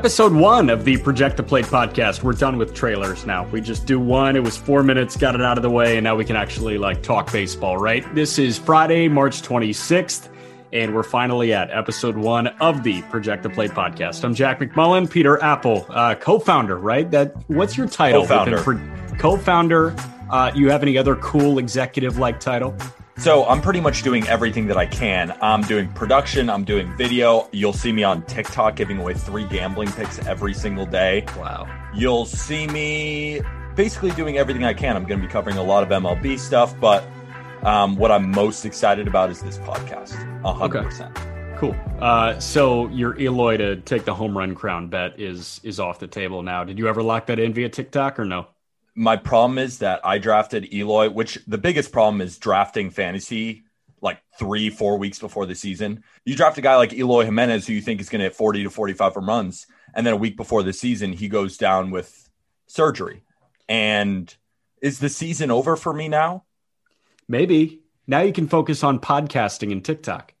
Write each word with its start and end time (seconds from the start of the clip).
Episode 0.00 0.32
one 0.32 0.70
of 0.70 0.86
the 0.86 0.96
Project 0.96 1.36
the 1.36 1.42
Plate 1.42 1.66
podcast. 1.66 2.22
We're 2.22 2.32
done 2.32 2.56
with 2.56 2.72
trailers 2.74 3.26
now. 3.26 3.44
We 3.48 3.60
just 3.60 3.84
do 3.84 4.00
one. 4.00 4.34
It 4.34 4.42
was 4.42 4.56
four 4.56 4.82
minutes, 4.82 5.14
got 5.14 5.34
it 5.34 5.42
out 5.42 5.58
of 5.58 5.62
the 5.62 5.68
way, 5.68 5.98
and 5.98 6.04
now 6.04 6.16
we 6.16 6.24
can 6.24 6.36
actually 6.36 6.78
like 6.78 7.02
talk 7.02 7.30
baseball, 7.30 7.76
right? 7.76 8.02
This 8.14 8.38
is 8.38 8.58
Friday, 8.58 9.08
March 9.08 9.42
26th, 9.42 10.30
and 10.72 10.94
we're 10.94 11.02
finally 11.02 11.52
at 11.52 11.70
episode 11.70 12.16
one 12.16 12.46
of 12.46 12.82
the 12.82 13.02
Project 13.02 13.42
the 13.42 13.50
Plate 13.50 13.72
podcast. 13.72 14.24
I'm 14.24 14.34
Jack 14.34 14.58
McMullen, 14.60 15.08
Peter 15.08 15.36
Appel, 15.42 15.84
uh, 15.90 16.14
co-founder, 16.14 16.78
right? 16.78 17.10
That 17.10 17.34
what's 17.48 17.76
your 17.76 17.86
title? 17.86 18.22
Co-founder. 18.22 18.62
Pro- 18.62 19.16
co-founder. 19.18 19.94
Uh, 20.30 20.50
you 20.54 20.70
have 20.70 20.82
any 20.82 20.96
other 20.96 21.14
cool 21.16 21.58
executive 21.58 22.16
like 22.16 22.40
title? 22.40 22.74
So 23.20 23.44
I'm 23.44 23.60
pretty 23.60 23.82
much 23.82 24.02
doing 24.02 24.26
everything 24.28 24.66
that 24.68 24.78
I 24.78 24.86
can. 24.86 25.36
I'm 25.42 25.60
doing 25.60 25.92
production, 25.92 26.48
I'm 26.48 26.64
doing 26.64 26.90
video. 26.96 27.50
You'll 27.52 27.74
see 27.74 27.92
me 27.92 28.02
on 28.02 28.22
TikTok 28.22 28.76
giving 28.76 28.96
away 28.96 29.12
three 29.12 29.44
gambling 29.44 29.92
picks 29.92 30.18
every 30.26 30.54
single 30.54 30.86
day. 30.86 31.26
Wow. 31.36 31.68
You'll 31.94 32.24
see 32.24 32.66
me 32.66 33.42
basically 33.76 34.12
doing 34.12 34.38
everything 34.38 34.64
I 34.64 34.72
can. 34.72 34.96
I'm 34.96 35.04
going 35.04 35.20
to 35.20 35.26
be 35.26 35.30
covering 35.30 35.58
a 35.58 35.62
lot 35.62 35.82
of 35.82 35.90
MLB 35.90 36.38
stuff, 36.38 36.74
but 36.80 37.04
um, 37.62 37.96
what 37.96 38.10
I'm 38.10 38.30
most 38.30 38.64
excited 38.64 39.06
about 39.06 39.28
is 39.28 39.42
this 39.42 39.58
podcast. 39.58 40.14
100%. 40.40 41.58
Cool. 41.58 41.76
Uh, 42.00 42.40
so 42.40 42.88
your 42.88 43.20
Eloy 43.20 43.58
to 43.58 43.76
take 43.82 44.06
the 44.06 44.14
home 44.14 44.36
run 44.36 44.54
crown 44.54 44.88
bet 44.88 45.20
is 45.20 45.60
is 45.62 45.78
off 45.78 45.98
the 45.98 46.06
table 46.06 46.42
now. 46.42 46.64
Did 46.64 46.78
you 46.78 46.88
ever 46.88 47.02
lock 47.02 47.26
that 47.26 47.38
in 47.38 47.52
via 47.52 47.68
TikTok 47.68 48.18
or 48.18 48.24
no? 48.24 48.46
My 49.00 49.16
problem 49.16 49.56
is 49.56 49.78
that 49.78 50.04
I 50.04 50.18
drafted 50.18 50.74
Eloy, 50.74 51.08
which 51.08 51.38
the 51.46 51.56
biggest 51.56 51.90
problem 51.90 52.20
is 52.20 52.36
drafting 52.36 52.90
fantasy 52.90 53.64
like 54.02 54.20
three, 54.38 54.68
four 54.68 54.98
weeks 54.98 55.18
before 55.18 55.46
the 55.46 55.54
season. 55.54 56.04
You 56.26 56.36
draft 56.36 56.58
a 56.58 56.60
guy 56.60 56.76
like 56.76 56.92
Eloy 56.92 57.24
Jimenez, 57.24 57.66
who 57.66 57.72
you 57.72 57.80
think 57.80 58.02
is 58.02 58.10
going 58.10 58.18
to 58.18 58.24
hit 58.24 58.34
40 58.34 58.64
to 58.64 58.68
45 58.68 59.14
home 59.14 59.26
runs, 59.26 59.66
and 59.94 60.04
then 60.04 60.12
a 60.12 60.18
week 60.18 60.36
before 60.36 60.62
the 60.62 60.74
season, 60.74 61.14
he 61.14 61.28
goes 61.28 61.56
down 61.56 61.90
with 61.90 62.28
surgery. 62.66 63.22
And 63.70 64.36
is 64.82 64.98
the 64.98 65.08
season 65.08 65.50
over 65.50 65.76
for 65.76 65.94
me 65.94 66.06
now? 66.08 66.44
Maybe. 67.26 67.80
Now 68.06 68.20
you 68.20 68.34
can 68.34 68.48
focus 68.48 68.84
on 68.84 69.00
podcasting 69.00 69.72
and 69.72 69.82
TikTok. 69.82 70.34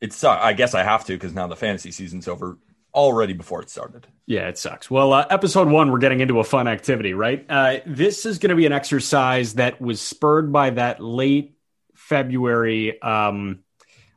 It's 0.00 0.22
uh, 0.22 0.38
I 0.40 0.52
guess 0.52 0.72
I 0.72 0.84
have 0.84 1.04
to 1.06 1.14
because 1.14 1.34
now 1.34 1.48
the 1.48 1.56
fantasy 1.56 1.90
season's 1.90 2.28
over 2.28 2.58
already 2.94 3.32
before 3.32 3.62
it 3.62 3.70
started. 3.70 4.06
Yeah, 4.26 4.48
it 4.48 4.58
sucks. 4.58 4.90
Well, 4.90 5.12
uh, 5.12 5.26
episode 5.30 5.68
one, 5.68 5.90
we're 5.90 5.98
getting 5.98 6.20
into 6.20 6.40
a 6.40 6.44
fun 6.44 6.68
activity, 6.68 7.14
right? 7.14 7.44
Uh, 7.48 7.78
this 7.86 8.26
is 8.26 8.38
going 8.38 8.50
to 8.50 8.56
be 8.56 8.66
an 8.66 8.72
exercise 8.72 9.54
that 9.54 9.80
was 9.80 10.00
spurred 10.00 10.52
by 10.52 10.70
that 10.70 11.02
late 11.02 11.56
February. 11.94 13.00
Um, 13.00 13.60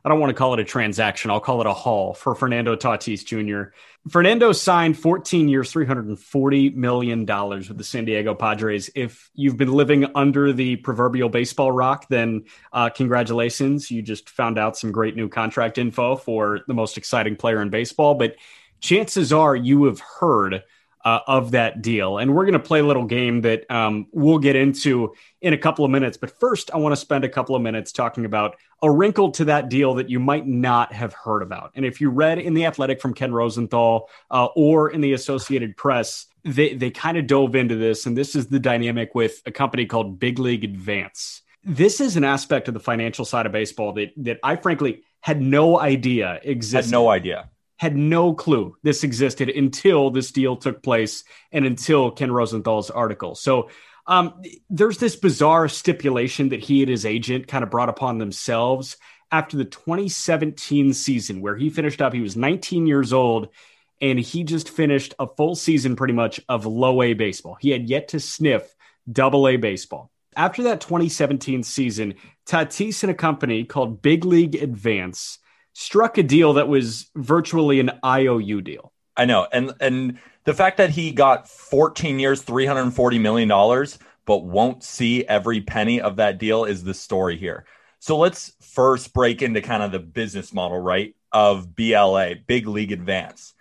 I 0.04 0.08
don't 0.08 0.18
want 0.18 0.30
to 0.30 0.34
call 0.34 0.54
it 0.54 0.60
a 0.60 0.64
transaction. 0.64 1.30
I'll 1.30 1.40
call 1.40 1.60
it 1.60 1.66
a 1.66 1.72
haul 1.72 2.12
for 2.12 2.34
Fernando 2.34 2.74
Tatis 2.74 3.24
Jr. 3.24 3.72
Fernando 4.10 4.50
signed 4.50 4.98
14 4.98 5.48
years, 5.48 5.72
$340 5.72 6.74
million 6.74 7.24
with 7.24 7.78
the 7.78 7.84
San 7.84 8.04
Diego 8.04 8.34
Padres. 8.34 8.90
If 8.96 9.30
you've 9.34 9.56
been 9.56 9.72
living 9.72 10.06
under 10.16 10.52
the 10.52 10.74
proverbial 10.76 11.28
baseball 11.28 11.70
rock, 11.70 12.08
then 12.08 12.46
uh, 12.72 12.90
congratulations. 12.90 13.92
You 13.92 14.02
just 14.02 14.28
found 14.28 14.58
out 14.58 14.76
some 14.76 14.90
great 14.90 15.14
new 15.14 15.28
contract 15.28 15.78
info 15.78 16.16
for 16.16 16.60
the 16.66 16.74
most 16.74 16.98
exciting 16.98 17.36
player 17.36 17.62
in 17.62 17.70
baseball. 17.70 18.14
But 18.14 18.34
chances 18.82 19.32
are 19.32 19.56
you 19.56 19.84
have 19.84 20.00
heard 20.00 20.62
uh, 21.04 21.20
of 21.26 21.52
that 21.52 21.82
deal. 21.82 22.18
And 22.18 22.34
we're 22.34 22.44
going 22.44 22.52
to 22.52 22.60
play 22.60 22.80
a 22.80 22.86
little 22.86 23.04
game 23.04 23.40
that 23.42 23.68
um, 23.70 24.06
we'll 24.12 24.38
get 24.38 24.54
into 24.54 25.14
in 25.40 25.52
a 25.52 25.58
couple 25.58 25.84
of 25.84 25.90
minutes. 25.90 26.16
But 26.16 26.38
first, 26.38 26.70
I 26.72 26.76
want 26.76 26.92
to 26.92 26.96
spend 26.96 27.24
a 27.24 27.28
couple 27.28 27.56
of 27.56 27.62
minutes 27.62 27.92
talking 27.92 28.24
about 28.24 28.56
a 28.82 28.90
wrinkle 28.90 29.30
to 29.32 29.44
that 29.46 29.68
deal 29.68 29.94
that 29.94 30.10
you 30.10 30.20
might 30.20 30.46
not 30.46 30.92
have 30.92 31.12
heard 31.12 31.42
about. 31.42 31.72
And 31.74 31.84
if 31.84 32.00
you 32.00 32.10
read 32.10 32.38
in 32.38 32.54
The 32.54 32.66
Athletic 32.66 33.00
from 33.00 33.14
Ken 33.14 33.32
Rosenthal 33.32 34.08
uh, 34.30 34.46
or 34.54 34.90
in 34.90 35.00
the 35.00 35.12
Associated 35.12 35.76
Press, 35.76 36.26
they, 36.44 36.74
they 36.74 36.90
kind 36.90 37.16
of 37.16 37.26
dove 37.26 37.54
into 37.56 37.76
this. 37.76 38.06
And 38.06 38.16
this 38.16 38.34
is 38.36 38.46
the 38.46 38.60
dynamic 38.60 39.14
with 39.14 39.42
a 39.46 39.52
company 39.52 39.86
called 39.86 40.18
Big 40.18 40.38
League 40.38 40.64
Advance. 40.64 41.42
This 41.64 42.00
is 42.00 42.16
an 42.16 42.24
aspect 42.24 42.68
of 42.68 42.74
the 42.74 42.80
financial 42.80 43.24
side 43.24 43.46
of 43.46 43.52
baseball 43.52 43.92
that, 43.94 44.12
that 44.18 44.38
I 44.42 44.56
frankly 44.56 45.02
had 45.20 45.40
no 45.40 45.78
idea 45.78 46.40
existed 46.42 46.86
Had 46.86 46.92
no 46.92 47.08
idea. 47.08 47.48
Had 47.82 47.96
no 47.96 48.32
clue 48.32 48.76
this 48.84 49.02
existed 49.02 49.48
until 49.48 50.08
this 50.08 50.30
deal 50.30 50.56
took 50.56 50.84
place 50.84 51.24
and 51.50 51.66
until 51.66 52.12
Ken 52.12 52.30
Rosenthal's 52.30 52.90
article. 52.90 53.34
So 53.34 53.70
um, 54.06 54.40
there's 54.70 54.98
this 54.98 55.16
bizarre 55.16 55.66
stipulation 55.66 56.50
that 56.50 56.62
he 56.62 56.82
and 56.82 56.88
his 56.88 57.04
agent 57.04 57.48
kind 57.48 57.64
of 57.64 57.70
brought 57.70 57.88
upon 57.88 58.18
themselves 58.18 58.96
after 59.32 59.56
the 59.56 59.64
2017 59.64 60.92
season, 60.92 61.40
where 61.40 61.56
he 61.56 61.70
finished 61.70 62.00
up. 62.00 62.12
He 62.12 62.20
was 62.20 62.36
19 62.36 62.86
years 62.86 63.12
old 63.12 63.48
and 64.00 64.16
he 64.16 64.44
just 64.44 64.70
finished 64.70 65.14
a 65.18 65.26
full 65.26 65.56
season 65.56 65.96
pretty 65.96 66.14
much 66.14 66.40
of 66.48 66.66
low 66.66 67.02
A 67.02 67.14
baseball. 67.14 67.56
He 67.60 67.70
had 67.70 67.88
yet 67.88 68.06
to 68.08 68.20
sniff 68.20 68.76
double 69.10 69.48
A 69.48 69.56
baseball. 69.56 70.12
After 70.36 70.62
that 70.62 70.82
2017 70.82 71.64
season, 71.64 72.14
Tatis 72.46 73.02
and 73.02 73.10
a 73.10 73.14
company 73.14 73.64
called 73.64 74.02
Big 74.02 74.24
League 74.24 74.54
Advance 74.54 75.40
struck 75.72 76.18
a 76.18 76.22
deal 76.22 76.54
that 76.54 76.68
was 76.68 77.10
virtually 77.14 77.80
an 77.80 77.92
IOU 78.04 78.60
deal. 78.62 78.92
I 79.16 79.24
know. 79.24 79.46
And 79.52 79.72
and 79.80 80.18
the 80.44 80.54
fact 80.54 80.78
that 80.78 80.90
he 80.90 81.12
got 81.12 81.48
14 81.48 82.18
years, 82.18 82.42
340 82.42 83.18
million 83.18 83.48
dollars, 83.48 83.98
but 84.26 84.44
won't 84.44 84.82
see 84.82 85.24
every 85.24 85.60
penny 85.60 86.00
of 86.00 86.16
that 86.16 86.38
deal 86.38 86.64
is 86.64 86.84
the 86.84 86.94
story 86.94 87.36
here. 87.36 87.64
So 87.98 88.18
let's 88.18 88.52
first 88.60 89.12
break 89.12 89.42
into 89.42 89.60
kind 89.60 89.82
of 89.82 89.92
the 89.92 90.00
business 90.00 90.52
model, 90.52 90.78
right? 90.78 91.14
Of 91.30 91.74
BLA, 91.76 92.34
Big 92.46 92.66
League 92.66 92.92
Advance. 92.92 93.54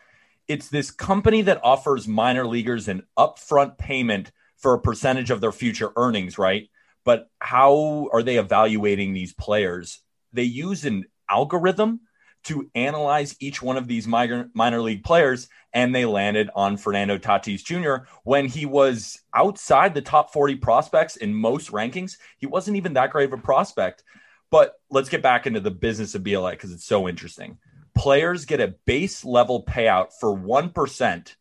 It's 0.47 0.67
this 0.67 0.91
company 0.91 1.43
that 1.43 1.61
offers 1.63 2.07
minor 2.07 2.45
leaguers 2.45 2.87
an 2.87 3.03
upfront 3.17 3.77
payment 3.77 4.31
for 4.57 4.73
a 4.73 4.81
percentage 4.81 5.29
of 5.29 5.41
their 5.41 5.51
future 5.51 5.91
earnings, 5.95 6.37
right? 6.37 6.69
But 7.03 7.29
how 7.39 8.09
are 8.11 8.23
they 8.23 8.37
evaluating 8.37 9.13
these 9.13 9.33
players? 9.33 10.01
They 10.33 10.43
use 10.43 10.85
an 10.85 11.05
algorithm 11.31 12.01
to 12.43 12.69
analyze 12.73 13.35
each 13.39 13.61
one 13.61 13.77
of 13.77 13.87
these 13.87 14.07
minor, 14.07 14.49
minor 14.53 14.81
league 14.81 15.03
players, 15.03 15.47
and 15.73 15.93
they 15.93 16.05
landed 16.05 16.49
on 16.55 16.77
Fernando 16.77 17.17
Tatis 17.17 17.63
Jr. 17.63 18.05
when 18.23 18.47
he 18.47 18.65
was 18.65 19.19
outside 19.33 19.93
the 19.93 20.01
top 20.01 20.33
40 20.33 20.55
prospects 20.55 21.15
in 21.15 21.33
most 21.33 21.71
rankings. 21.71 22.17
He 22.39 22.47
wasn't 22.47 22.77
even 22.77 22.93
that 22.93 23.11
great 23.11 23.31
of 23.31 23.39
a 23.39 23.41
prospect. 23.41 24.03
But 24.49 24.73
let's 24.89 25.09
get 25.09 25.21
back 25.21 25.47
into 25.47 25.61
the 25.61 25.71
business 25.71 26.13
of 26.13 26.23
BLA 26.23 26.51
because 26.51 26.73
it's 26.73 26.85
so 26.85 27.07
interesting. 27.07 27.57
Players 27.95 28.45
get 28.45 28.59
a 28.59 28.75
base 28.85 29.23
level 29.23 29.63
payout 29.63 30.09
for 30.19 30.37
1% 30.37 31.35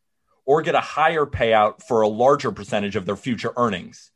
or 0.45 0.63
get 0.63 0.75
a 0.75 0.81
higher 0.81 1.27
payout 1.27 1.83
for 1.83 2.03
a 2.03 2.09
larger 2.09 2.53
percentage 2.53 2.95
of 2.95 3.07
their 3.07 3.17
future 3.17 3.53
earnings. 3.57 4.11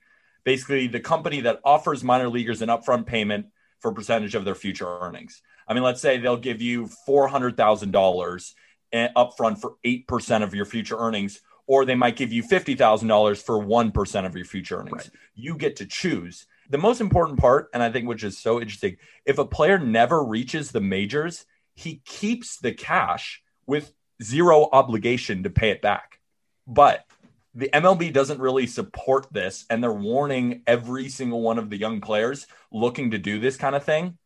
Basically, 0.45 0.87
the 0.87 1.01
company 1.01 1.41
that 1.41 1.61
offers 1.65 2.05
minor 2.05 2.29
leaguers 2.29 2.63
an 2.63 2.69
upfront 2.69 3.07
payment 3.07 3.47
for 3.81 3.93
percentage 3.93 4.35
of 4.35 4.45
their 4.45 4.55
future 4.55 4.87
earnings. 4.87 5.43
I 5.67 5.75
mean, 5.75 5.83
let's 5.83 6.01
say 6.01 6.19
they'll 6.19 6.37
give 6.37 6.61
you 6.61 6.89
$400,000 7.09 8.55
eh, 8.93 9.09
upfront 9.17 9.61
for 9.61 9.75
8% 9.85 10.43
of 10.43 10.55
your 10.55 10.65
future 10.65 10.99
earnings, 10.99 11.41
or 11.67 11.85
they 11.85 11.95
might 11.95 12.17
give 12.17 12.33
you 12.33 12.43
$50,000 12.43 13.43
for 13.43 13.65
1% 13.65 14.27
of 14.27 14.37
your 14.37 14.45
future 14.45 14.79
earnings. 14.79 14.93
Right. 14.93 15.11
You 15.35 15.57
get 15.57 15.77
to 15.77 15.87
choose. 15.87 16.47
The 16.71 16.79
most 16.79 17.01
important 17.01 17.39
part, 17.39 17.71
and 17.75 17.83
I 17.83 17.91
think 17.91 18.09
which 18.09 18.25
is 18.25 18.39
so 18.39 18.61
interesting, 18.61 18.97
if 19.25 19.39
a 19.39 19.45
player 19.45 19.79
never 19.79 20.23
reaches 20.25 20.71
the 20.71 20.81
majors, 20.81 21.45
he 21.75 22.03
keeps 22.05 22.59
the 22.59 22.73
cash 22.73 23.43
with 23.67 23.93
zero 24.23 24.69
obligation 24.73 25.43
to 25.43 25.51
pay 25.51 25.71
it 25.71 25.83
back. 25.83 26.21
But 26.67 27.05
the 27.55 27.69
MLB 27.73 28.13
doesn't 28.13 28.41
really 28.41 28.67
support 28.67 29.27
this, 29.31 29.65
and 29.71 29.83
they're 29.83 29.93
warning 29.93 30.63
every 30.67 31.09
single 31.09 31.41
one 31.41 31.59
of 31.59 31.71
the 31.71 31.77
young 31.77 32.01
players 32.01 32.47
looking 32.73 33.13
to 33.13 33.19
do 33.19 33.39
this 33.39 33.57
kind 33.57 33.77
of 33.77 33.85
thing 33.85 34.19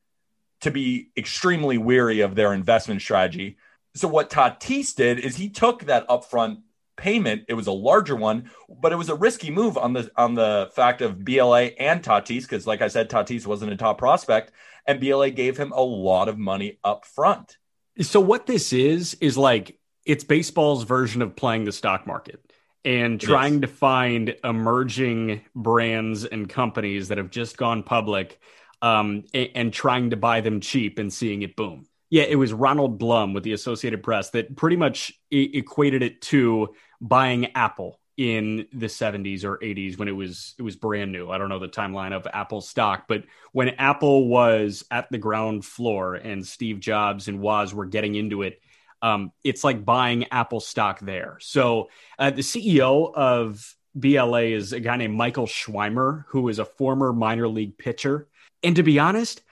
to 0.60 0.70
be 0.70 1.10
extremely 1.16 1.78
weary 1.78 2.20
of 2.20 2.34
their 2.34 2.52
investment 2.52 3.00
strategy. 3.00 3.56
So, 3.94 4.08
what 4.08 4.30
Tatis 4.30 4.94
did 4.94 5.18
is 5.18 5.36
he 5.36 5.48
took 5.48 5.84
that 5.84 6.08
upfront 6.08 6.62
payment. 6.96 7.44
It 7.48 7.54
was 7.54 7.66
a 7.66 7.72
larger 7.72 8.16
one, 8.16 8.50
but 8.68 8.92
it 8.92 8.96
was 8.96 9.08
a 9.08 9.14
risky 9.14 9.50
move 9.50 9.78
on 9.78 9.94
the 9.94 10.10
on 10.16 10.34
the 10.34 10.70
fact 10.74 11.00
of 11.00 11.24
BLA 11.24 11.62
and 11.78 12.02
Tatis, 12.02 12.42
because 12.42 12.66
like 12.66 12.82
I 12.82 12.88
said, 12.88 13.08
Tatis 13.08 13.46
wasn't 13.46 13.72
a 13.72 13.76
top 13.76 13.98
prospect, 13.98 14.52
and 14.86 15.00
BLA 15.00 15.30
gave 15.30 15.56
him 15.56 15.72
a 15.72 15.82
lot 15.82 16.28
of 16.28 16.38
money 16.38 16.78
up 16.84 17.06
front. 17.06 17.56
So 18.00 18.20
what 18.20 18.46
this 18.46 18.72
is 18.72 19.14
is 19.14 19.36
like 19.36 19.78
it's 20.04 20.24
baseball's 20.24 20.84
version 20.84 21.22
of 21.22 21.36
playing 21.36 21.64
the 21.64 21.72
stock 21.72 22.06
market 22.06 22.40
and 22.84 23.20
trying 23.20 23.60
to 23.62 23.66
find 23.66 24.36
emerging 24.44 25.42
brands 25.54 26.24
and 26.24 26.48
companies 26.48 27.08
that 27.08 27.18
have 27.18 27.30
just 27.30 27.56
gone 27.56 27.82
public 27.82 28.40
um, 28.82 29.24
and, 29.34 29.72
trying 29.72 30.10
to 30.10 30.16
buy 30.16 30.40
them 30.40 30.60
cheap 30.60 30.98
and 30.98 31.12
seeing 31.12 31.42
it 31.42 31.56
boom. 31.56 31.86
Yeah, 32.10 32.22
it 32.22 32.36
was 32.36 32.52
Ronald 32.52 32.98
Blum 32.98 33.34
with 33.34 33.42
the 33.42 33.52
Associated 33.52 34.02
Press 34.02 34.30
that 34.30 34.56
pretty 34.56 34.76
much 34.76 35.12
e- 35.30 35.50
equated 35.54 36.02
it 36.02 36.22
to 36.22 36.74
buying 37.00 37.54
Apple 37.54 38.00
in 38.16 38.66
the 38.72 38.86
70s 38.86 39.44
or 39.44 39.58
80s 39.58 39.96
when 39.96 40.08
it 40.08 40.12
was 40.12 40.54
it 40.58 40.62
was 40.62 40.74
brand 40.74 41.12
new. 41.12 41.30
I 41.30 41.38
don't 41.38 41.48
know 41.48 41.60
the 41.60 41.68
timeline 41.68 42.12
of 42.12 42.26
Apple 42.32 42.60
stock, 42.60 43.04
but 43.08 43.24
when 43.52 43.70
Apple 43.70 44.26
was 44.26 44.84
at 44.90 45.10
the 45.10 45.18
ground 45.18 45.64
floor 45.64 46.16
and 46.16 46.46
Steve 46.46 46.80
Jobs 46.80 47.28
and 47.28 47.40
Woz 47.40 47.72
were 47.72 47.86
getting 47.86 48.16
into 48.16 48.42
it, 48.42 48.60
um, 49.02 49.32
it's 49.44 49.62
like 49.62 49.84
buying 49.84 50.26
Apple 50.32 50.60
stock 50.60 50.98
there. 51.00 51.38
So 51.40 51.90
uh, 52.18 52.30
the 52.30 52.42
CEO 52.42 53.14
of 53.14 53.76
BLA 53.94 54.42
is 54.42 54.72
a 54.72 54.80
guy 54.80 54.96
named 54.96 55.14
Michael 55.14 55.46
Schwimer, 55.46 56.24
who 56.28 56.48
is 56.48 56.58
a 56.58 56.64
former 56.64 57.12
minor 57.12 57.48
league 57.48 57.78
pitcher. 57.78 58.28
And 58.62 58.76
to 58.76 58.82
be 58.82 58.98
honest, 58.98 59.42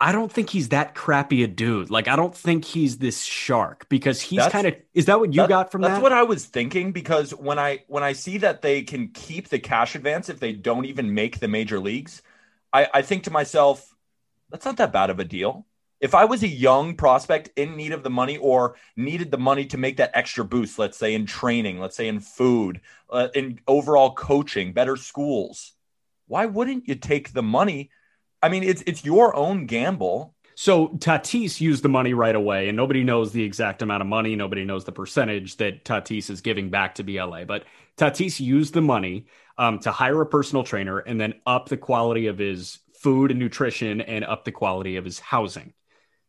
I 0.00 0.12
don't 0.12 0.32
think 0.32 0.48
he's 0.48 0.70
that 0.70 0.94
crappy 0.94 1.42
a 1.42 1.46
dude. 1.46 1.90
Like 1.90 2.08
I 2.08 2.16
don't 2.16 2.34
think 2.34 2.64
he's 2.64 2.96
this 2.98 3.22
shark 3.22 3.86
because 3.90 4.20
he's 4.20 4.46
kind 4.46 4.66
of 4.66 4.74
is 4.94 5.06
that 5.06 5.20
what 5.20 5.34
you 5.34 5.42
that, 5.42 5.48
got 5.48 5.70
from 5.70 5.82
that's 5.82 5.90
that? 5.90 5.94
That's 5.96 6.02
what 6.02 6.12
I 6.12 6.22
was 6.22 6.46
thinking 6.46 6.92
because 6.92 7.34
when 7.34 7.58
I 7.58 7.84
when 7.86 8.02
I 8.02 8.14
see 8.14 8.38
that 8.38 8.62
they 8.62 8.82
can 8.82 9.08
keep 9.08 9.48
the 9.48 9.58
cash 9.58 9.94
advance 9.94 10.30
if 10.30 10.40
they 10.40 10.52
don't 10.52 10.86
even 10.86 11.12
make 11.12 11.38
the 11.38 11.48
major 11.48 11.78
leagues, 11.78 12.22
I, 12.72 12.88
I 12.94 13.02
think 13.02 13.24
to 13.24 13.30
myself, 13.30 13.94
that's 14.48 14.64
not 14.64 14.78
that 14.78 14.92
bad 14.92 15.10
of 15.10 15.18
a 15.20 15.24
deal. 15.24 15.66
If 16.00 16.14
I 16.14 16.24
was 16.24 16.42
a 16.42 16.48
young 16.48 16.96
prospect 16.96 17.50
in 17.56 17.76
need 17.76 17.92
of 17.92 18.02
the 18.02 18.08
money 18.08 18.38
or 18.38 18.76
needed 18.96 19.30
the 19.30 19.36
money 19.36 19.66
to 19.66 19.76
make 19.76 19.98
that 19.98 20.12
extra 20.14 20.46
boost, 20.46 20.78
let's 20.78 20.96
say 20.96 21.12
in 21.12 21.26
training, 21.26 21.78
let's 21.78 21.94
say 21.94 22.08
in 22.08 22.20
food, 22.20 22.80
uh, 23.10 23.28
in 23.34 23.60
overall 23.68 24.14
coaching, 24.14 24.72
better 24.72 24.96
schools, 24.96 25.74
why 26.26 26.46
wouldn't 26.46 26.88
you 26.88 26.94
take 26.94 27.34
the 27.34 27.42
money 27.42 27.90
I 28.42 28.48
mean, 28.48 28.62
it's 28.62 28.82
it's 28.86 29.04
your 29.04 29.34
own 29.34 29.66
gamble. 29.66 30.34
So 30.54 30.88
Tatis 30.88 31.60
used 31.60 31.82
the 31.82 31.88
money 31.88 32.12
right 32.12 32.34
away, 32.34 32.68
and 32.68 32.76
nobody 32.76 33.02
knows 33.02 33.32
the 33.32 33.42
exact 33.42 33.80
amount 33.80 34.02
of 34.02 34.06
money. 34.06 34.36
Nobody 34.36 34.64
knows 34.64 34.84
the 34.84 34.92
percentage 34.92 35.56
that 35.56 35.84
Tatis 35.84 36.28
is 36.28 36.42
giving 36.42 36.68
back 36.68 36.96
to 36.96 37.02
BLA. 37.02 37.46
But 37.46 37.64
Tatis 37.96 38.40
used 38.40 38.74
the 38.74 38.82
money 38.82 39.26
um, 39.56 39.78
to 39.80 39.90
hire 39.90 40.20
a 40.20 40.26
personal 40.26 40.64
trainer 40.64 40.98
and 40.98 41.20
then 41.20 41.34
up 41.46 41.68
the 41.68 41.76
quality 41.76 42.26
of 42.26 42.38
his 42.38 42.78
food 42.94 43.30
and 43.30 43.40
nutrition 43.40 44.00
and 44.02 44.24
up 44.24 44.44
the 44.44 44.52
quality 44.52 44.96
of 44.96 45.04
his 45.04 45.18
housing. 45.18 45.72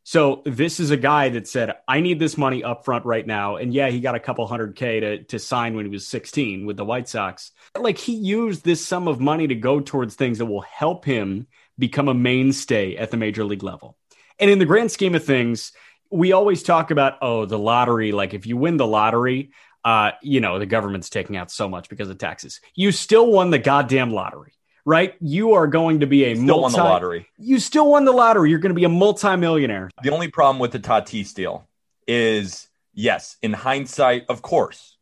So 0.04 0.42
this 0.46 0.80
is 0.80 0.90
a 0.90 0.98
guy 0.98 1.30
that 1.30 1.48
said, 1.48 1.76
I 1.88 2.00
need 2.00 2.18
this 2.18 2.38
money 2.38 2.64
up 2.64 2.86
front 2.86 3.06
right 3.06 3.26
now. 3.26 3.58
And 3.58 3.74
yeah, 3.74 3.90
he 3.90 4.00
got 4.00 4.16
a 4.16 4.20
couple 4.20 4.48
hundred 4.48 4.76
K 4.76 5.00
to, 5.00 5.24
to 5.26 5.40
sign 5.40 5.76
when 5.76 5.86
he 5.86 5.92
was 5.92 6.08
16 6.08 6.66
with 6.66 6.78
the 6.78 6.86
White 6.86 7.08
Sox. 7.08 7.52
Like 7.78 7.98
he 7.98 8.16
used 8.16 8.64
this 8.64 8.86
sum 8.86 9.08
of 9.08 9.20
money 9.20 9.48
to 9.48 9.56
go 9.56 9.80
towards 9.80 10.16
things 10.16 10.40
that 10.40 10.48
will 10.48 10.62
help 10.62 11.06
him 11.06 11.48
become 11.82 12.08
a 12.08 12.14
mainstay 12.14 12.96
at 12.96 13.12
the 13.12 13.18
major 13.18 13.44
league 13.44 13.64
level. 13.64 13.98
And 14.40 14.50
in 14.50 14.60
the 14.60 14.66
grand 14.66 14.92
scheme 14.92 15.16
of 15.16 15.26
things, 15.26 15.74
we 16.10 16.32
always 16.32 16.64
talk 16.64 16.92
about, 16.92 17.18
oh, 17.22 17.46
the 17.46 17.60
lottery. 17.60 18.14
Like 18.14 18.34
if 18.34 18.46
you 18.46 18.56
win 18.56 18.78
the 18.78 18.88
lottery, 18.88 19.52
uh, 19.84 20.12
you 20.22 20.40
know, 20.40 20.60
the 20.60 20.66
government's 20.66 21.10
taking 21.10 21.36
out 21.36 21.52
so 21.52 21.68
much 21.68 21.90
because 21.90 22.10
of 22.10 22.18
taxes. 22.18 22.62
You 22.76 22.92
still 22.92 23.30
won 23.30 23.50
the 23.50 23.60
goddamn 23.60 24.12
lottery, 24.12 24.54
right? 24.86 25.16
You 25.20 25.54
are 25.54 25.68
going 25.68 26.00
to 26.02 26.08
be 26.08 26.24
a 26.26 26.36
still 26.36 26.46
multi- 26.46 26.62
won 26.62 26.72
the 26.72 26.90
lottery. 26.90 27.28
You 27.38 27.60
still 27.60 27.90
won 27.90 28.06
the 28.06 28.12
lottery. 28.12 28.50
You're 28.50 28.60
going 28.60 28.76
to 28.76 28.80
be 28.80 28.86
a 28.86 28.90
multimillionaire. 28.90 29.90
The 30.04 30.12
only 30.12 30.30
problem 30.30 30.60
with 30.60 30.72
the 30.72 30.80
Tatis 30.80 31.34
deal 31.34 31.68
is, 32.08 32.68
yes, 32.94 33.38
in 33.42 33.54
hindsight, 33.54 34.26
of 34.30 34.42
course, 34.42 34.98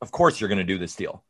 of 0.00 0.10
course, 0.10 0.40
you're 0.40 0.48
going 0.48 0.58
to 0.58 0.64
do 0.64 0.78
this 0.78 0.96
deal. 0.96 1.22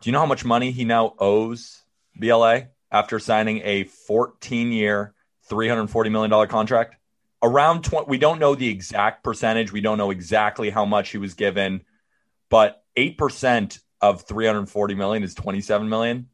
Do 0.00 0.08
you 0.08 0.12
know 0.12 0.20
how 0.20 0.26
much 0.26 0.44
money 0.44 0.70
he 0.70 0.84
now 0.84 1.14
owes 1.18 1.82
BLA? 2.16 2.68
After 2.90 3.18
signing 3.18 3.60
a 3.64 3.84
14 3.84 4.72
year, 4.72 5.14
$340 5.50 6.10
million 6.10 6.48
contract. 6.48 6.96
Around 7.42 7.84
20, 7.84 8.06
we 8.08 8.18
don't 8.18 8.38
know 8.38 8.54
the 8.54 8.68
exact 8.68 9.24
percentage. 9.24 9.72
We 9.72 9.80
don't 9.80 9.98
know 9.98 10.10
exactly 10.10 10.70
how 10.70 10.84
much 10.84 11.10
he 11.10 11.18
was 11.18 11.34
given, 11.34 11.82
but 12.50 12.82
8% 12.96 13.78
of 14.00 14.22
340 14.22 14.94
million 14.94 15.22
is 15.22 15.34
27 15.34 15.88
million. 15.88 16.28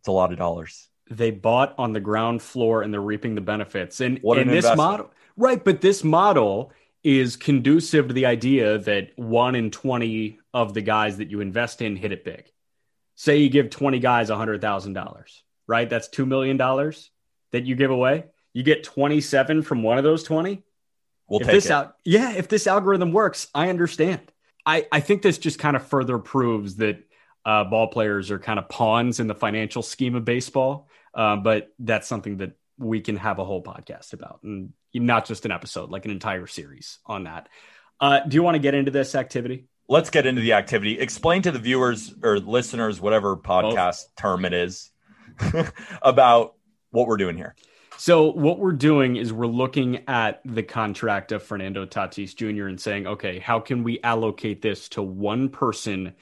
It's 0.00 0.08
a 0.08 0.12
lot 0.12 0.32
of 0.32 0.38
dollars. 0.38 0.88
They 1.10 1.30
bought 1.30 1.74
on 1.78 1.92
the 1.92 2.00
ground 2.00 2.42
floor 2.42 2.82
and 2.82 2.92
they're 2.92 3.00
reaping 3.00 3.34
the 3.34 3.40
benefits. 3.40 4.00
And 4.00 4.18
what 4.20 4.38
in 4.38 4.48
this 4.48 4.76
model, 4.76 5.10
right? 5.36 5.62
But 5.62 5.80
this 5.80 6.04
model 6.04 6.72
is 7.02 7.36
conducive 7.36 8.08
to 8.08 8.14
the 8.14 8.26
idea 8.26 8.78
that 8.78 9.10
one 9.16 9.54
in 9.54 9.70
20 9.70 10.38
of 10.54 10.72
the 10.74 10.80
guys 10.80 11.18
that 11.18 11.30
you 11.30 11.40
invest 11.40 11.82
in 11.82 11.96
hit 11.96 12.12
it 12.12 12.24
big. 12.24 12.50
Say 13.14 13.38
you 13.38 13.50
give 13.50 13.70
20 13.70 13.98
guys 13.98 14.30
$100,000 14.30 15.42
right? 15.66 15.88
That's 15.88 16.08
$2 16.08 16.26
million 16.26 16.56
that 16.56 17.64
you 17.64 17.74
give 17.76 17.90
away. 17.90 18.24
You 18.52 18.62
get 18.62 18.84
27 18.84 19.62
from 19.62 19.82
one 19.82 19.98
of 19.98 20.04
those 20.04 20.22
20. 20.22 20.62
We'll 21.28 21.40
if 21.40 21.46
take 21.46 21.54
this 21.54 21.66
it. 21.66 21.72
Out, 21.72 21.96
yeah, 22.04 22.32
if 22.32 22.48
this 22.48 22.66
algorithm 22.66 23.12
works, 23.12 23.48
I 23.54 23.68
understand. 23.70 24.20
I, 24.66 24.86
I 24.92 25.00
think 25.00 25.22
this 25.22 25.38
just 25.38 25.58
kind 25.58 25.76
of 25.76 25.86
further 25.86 26.18
proves 26.18 26.76
that 26.76 27.02
uh, 27.44 27.64
ball 27.64 27.88
players 27.88 28.30
are 28.30 28.38
kind 28.38 28.58
of 28.58 28.68
pawns 28.68 29.20
in 29.20 29.26
the 29.26 29.34
financial 29.34 29.82
scheme 29.82 30.14
of 30.14 30.24
baseball. 30.24 30.88
Uh, 31.14 31.36
but 31.36 31.72
that's 31.78 32.08
something 32.08 32.38
that 32.38 32.52
we 32.78 33.00
can 33.00 33.16
have 33.16 33.38
a 33.38 33.44
whole 33.44 33.62
podcast 33.62 34.12
about, 34.12 34.40
and 34.42 34.72
not 34.92 35.26
just 35.26 35.44
an 35.44 35.52
episode, 35.52 35.90
like 35.90 36.04
an 36.04 36.10
entire 36.10 36.46
series 36.46 36.98
on 37.06 37.24
that. 37.24 37.48
Uh, 38.00 38.20
do 38.20 38.34
you 38.34 38.42
want 38.42 38.56
to 38.56 38.58
get 38.58 38.74
into 38.74 38.90
this 38.90 39.14
activity? 39.14 39.66
Let's 39.88 40.10
get 40.10 40.26
into 40.26 40.40
the 40.40 40.54
activity. 40.54 40.98
Explain 40.98 41.42
to 41.42 41.52
the 41.52 41.58
viewers 41.58 42.12
or 42.22 42.40
listeners, 42.40 43.00
whatever 43.00 43.36
podcast 43.36 44.04
Both. 44.04 44.16
term 44.16 44.44
it 44.44 44.52
is, 44.52 44.90
about 46.02 46.54
what 46.90 47.06
we're 47.06 47.16
doing 47.16 47.36
here. 47.36 47.54
So 47.96 48.32
what 48.32 48.58
we're 48.58 48.72
doing 48.72 49.16
is 49.16 49.32
we're 49.32 49.46
looking 49.46 50.08
at 50.08 50.40
the 50.44 50.62
contract 50.62 51.32
of 51.32 51.42
Fernando 51.42 51.86
Tatis 51.86 52.34
Jr. 52.34 52.66
and 52.66 52.80
saying, 52.80 53.06
okay, 53.06 53.38
how 53.38 53.60
can 53.60 53.84
we 53.84 54.00
allocate 54.02 54.62
this 54.62 54.88
to 54.90 55.02
one 55.02 55.48
person 55.48 56.14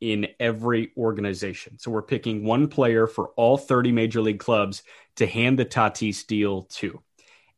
in 0.00 0.28
every 0.40 0.90
organization? 0.96 1.78
So 1.78 1.90
we're 1.90 2.02
picking 2.02 2.44
one 2.44 2.68
player 2.68 3.06
for 3.06 3.28
all 3.36 3.56
30 3.56 3.92
major 3.92 4.20
league 4.20 4.40
clubs 4.40 4.82
to 5.16 5.26
hand 5.26 5.58
the 5.58 5.64
Tatis 5.64 6.26
deal 6.26 6.62
to. 6.62 7.00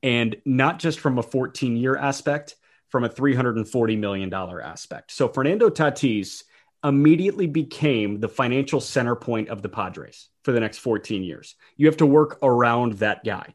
And 0.02 0.36
not 0.44 0.78
just 0.78 1.00
from 1.00 1.18
a 1.18 1.22
14 1.22 1.76
year 1.76 1.96
aspect, 1.96 2.56
from 2.90 3.02
a 3.04 3.08
$340 3.08 3.98
million 3.98 4.32
aspect. 4.32 5.10
So 5.10 5.26
Fernando 5.26 5.70
Tatis 5.70 6.44
immediately 6.84 7.46
became 7.46 8.20
the 8.20 8.28
financial 8.28 8.80
center 8.80 9.16
point 9.16 9.48
of 9.48 9.62
the 9.62 9.70
Padres 9.70 10.28
for 10.44 10.52
the 10.52 10.60
next 10.60 10.78
14 10.78 11.24
years. 11.24 11.56
You 11.76 11.86
have 11.86 11.96
to 11.96 12.06
work 12.06 12.38
around 12.42 12.94
that 12.94 13.24
guy. 13.24 13.54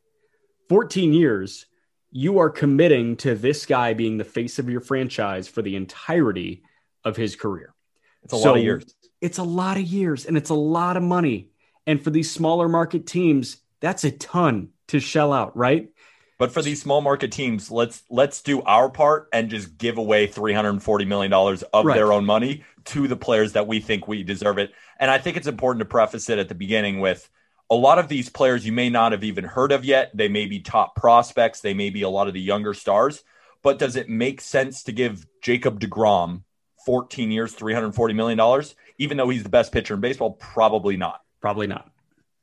14 0.68 1.14
years, 1.14 1.68
you 2.12 2.40
are 2.40 2.50
committing 2.50 3.16
to 3.18 3.36
this 3.36 3.66
guy 3.66 3.94
being 3.94 4.18
the 4.18 4.24
face 4.24 4.60
of 4.60 4.70
your 4.70 4.82
franchise 4.82 5.48
for 5.48 5.62
the 5.62 5.76
entirety 5.76 6.64
of 7.06 7.16
his 7.16 7.36
career. 7.36 7.74
It's 8.24 8.34
a 8.34 8.38
so 8.38 8.50
lot 8.50 8.58
of 8.58 8.64
years. 8.64 8.96
It's 9.22 9.38
a 9.38 9.44
lot 9.44 9.78
of 9.78 9.84
years 9.84 10.26
and 10.26 10.36
it's 10.36 10.50
a 10.50 10.56
lot 10.56 10.98
of 10.98 11.04
money. 11.04 11.50
And 11.86 12.04
for 12.04 12.10
these 12.10 12.32
smaller 12.32 12.68
market 12.68 13.06
teams, 13.08 13.58
that's 13.80 14.04
a 14.04 14.12
ton 14.12 14.70
to 14.88 15.00
shell 15.00 15.32
out, 15.32 15.56
right? 15.56 15.90
But 16.40 16.54
for 16.54 16.62
these 16.62 16.82
small 16.82 17.02
market 17.02 17.34
teams, 17.34 17.70
let's 17.70 18.02
let's 18.10 18.42
do 18.42 18.62
our 18.62 18.90
part 18.90 19.28
and 19.34 19.50
just 19.50 19.78
give 19.78 19.98
away 19.98 20.26
340 20.26 21.06
million 21.06 21.30
dollars 21.30 21.64
of 21.64 21.86
right. 21.86 21.94
their 21.94 22.14
own 22.14 22.26
money 22.26 22.64
to 22.86 23.08
the 23.10 23.18
players 23.18 23.54
that 23.54 23.68
we 23.68 23.82
think 23.82 24.08
we 24.08 24.24
deserve 24.24 24.58
it. 24.58 24.72
And 25.00 25.12
I 25.12 25.18
think 25.18 25.36
it's 25.36 25.48
important 25.48 25.82
to 25.82 25.86
preface 25.86 26.30
it 26.30 26.40
at 26.40 26.48
the 26.48 26.56
beginning 26.56 27.02
with 27.02 27.30
a 27.70 27.76
lot 27.76 28.00
of 28.00 28.08
these 28.08 28.30
players 28.30 28.66
you 28.66 28.72
may 28.72 28.90
not 28.90 29.12
have 29.12 29.24
even 29.24 29.44
heard 29.44 29.74
of 29.74 29.84
yet. 29.84 30.12
They 30.16 30.30
may 30.30 30.46
be 30.46 30.62
top 30.62 30.96
prospects, 30.96 31.60
they 31.60 31.74
may 31.74 31.90
be 31.90 32.04
a 32.04 32.10
lot 32.10 32.30
of 32.30 32.34
the 32.34 32.42
younger 32.42 32.74
stars. 32.74 33.22
But 33.62 33.78
does 33.78 33.98
it 33.98 34.08
make 34.08 34.40
sense 34.40 34.84
to 34.84 34.94
give 34.94 35.28
Jacob 35.44 35.82
DeGrom 35.82 36.44
14 36.86 37.30
years, 37.32 37.54
$340 37.54 38.16
million, 38.16 38.64
even 38.98 39.18
though 39.18 39.28
he's 39.28 39.44
the 39.44 39.50
best 39.50 39.74
pitcher 39.74 39.96
in 39.96 40.00
baseball? 40.00 40.32
Probably 40.32 40.96
not. 40.96 41.22
Probably 41.42 41.68
not. 41.68 41.92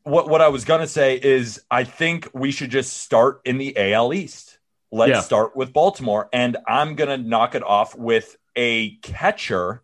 What, 0.06 0.28
what 0.28 0.40
I 0.40 0.46
was 0.48 0.64
going 0.64 0.82
to 0.82 0.86
say 0.86 1.18
is, 1.20 1.60
I 1.68 1.82
think 1.82 2.28
we 2.32 2.52
should 2.52 2.70
just 2.70 2.98
start 2.98 3.40
in 3.44 3.58
the 3.58 3.76
AL 3.76 4.14
East. 4.14 4.60
Let's 4.92 5.10
Yeah. 5.10 5.20
start 5.20 5.56
with 5.56 5.72
Baltimore. 5.72 6.28
And 6.32 6.56
I'm 6.68 6.94
going 6.94 7.10
to 7.10 7.28
knock 7.28 7.56
it 7.56 7.64
off 7.64 7.96
with 7.96 8.36
a 8.54 8.94
catcher, 8.98 9.82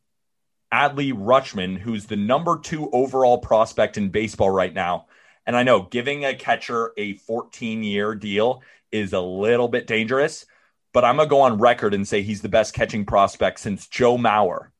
Adley 0.72 1.12
Rutschman, 1.12 1.76
who's 1.76 2.06
the 2.06 2.14
number 2.14 2.60
two 2.62 2.88
overall 2.92 3.38
prospect 3.38 3.98
in 3.98 4.10
baseball 4.10 4.50
right 4.50 4.72
now. 4.72 5.06
And 5.44 5.56
I 5.56 5.64
know 5.64 5.82
giving 5.82 6.24
a 6.24 6.36
catcher 6.36 6.92
a 6.96 7.14
14 7.14 7.82
year 7.82 8.14
deal 8.14 8.62
is 8.92 9.12
a 9.12 9.20
little 9.20 9.66
bit 9.66 9.88
dangerous, 9.88 10.46
but 10.92 11.04
I'm 11.04 11.16
going 11.16 11.28
to 11.28 11.30
go 11.30 11.40
on 11.40 11.58
record 11.58 11.94
and 11.94 12.06
say 12.06 12.22
he's 12.22 12.42
the 12.42 12.48
best 12.48 12.74
catching 12.74 13.04
prospect 13.06 13.58
since 13.58 13.88
Joe 13.88 14.16
Mauer. 14.16 14.71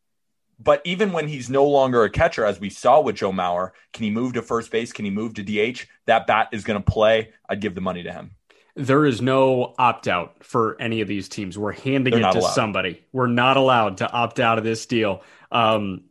But 0.63 0.83
even 0.85 1.13
when 1.13 1.29
he's 1.29 1.51
no 1.51 1.65
longer 1.65 2.05
a 2.05 2.11
catcher, 2.11 2.45
as 2.45 2.61
we 2.61 2.71
saw 2.71 3.01
with 3.01 3.17
Joe 3.17 3.33
Mauer, 3.33 3.71
can 3.93 4.05
he 4.05 4.11
move 4.11 4.35
to 4.35 4.43
first 4.43 4.71
base? 4.71 4.93
Can 4.93 5.05
he 5.05 5.11
move 5.11 5.35
to 5.35 5.43
DH? 5.43 5.87
That 6.07 6.27
bat 6.27 6.51
is 6.53 6.63
going 6.63 6.83
to 6.83 6.91
play. 6.91 7.31
I'd 7.49 7.61
give 7.61 7.75
the 7.75 7.81
money 7.81 8.03
to 8.05 8.13
him. 8.13 8.33
There 8.77 9.05
is 9.05 9.21
no 9.21 9.75
opt 9.79 10.09
out 10.09 10.45
for 10.45 10.81
any 10.81 11.01
of 11.01 11.09
these 11.09 11.29
teams. 11.29 11.59
We're 11.59 11.73
handing 11.73 12.13
They're 12.15 12.29
it 12.29 12.33
to 12.33 12.39
allowed. 12.39 12.53
somebody. 12.53 13.05
We're 13.13 13.27
not 13.27 13.57
allowed 13.57 13.99
to 13.99 14.11
opt 14.11 14.41
out 14.41 14.59
of 14.59 14.65
this 14.65 14.87
deal. 14.87 15.23
Um, 15.51 16.05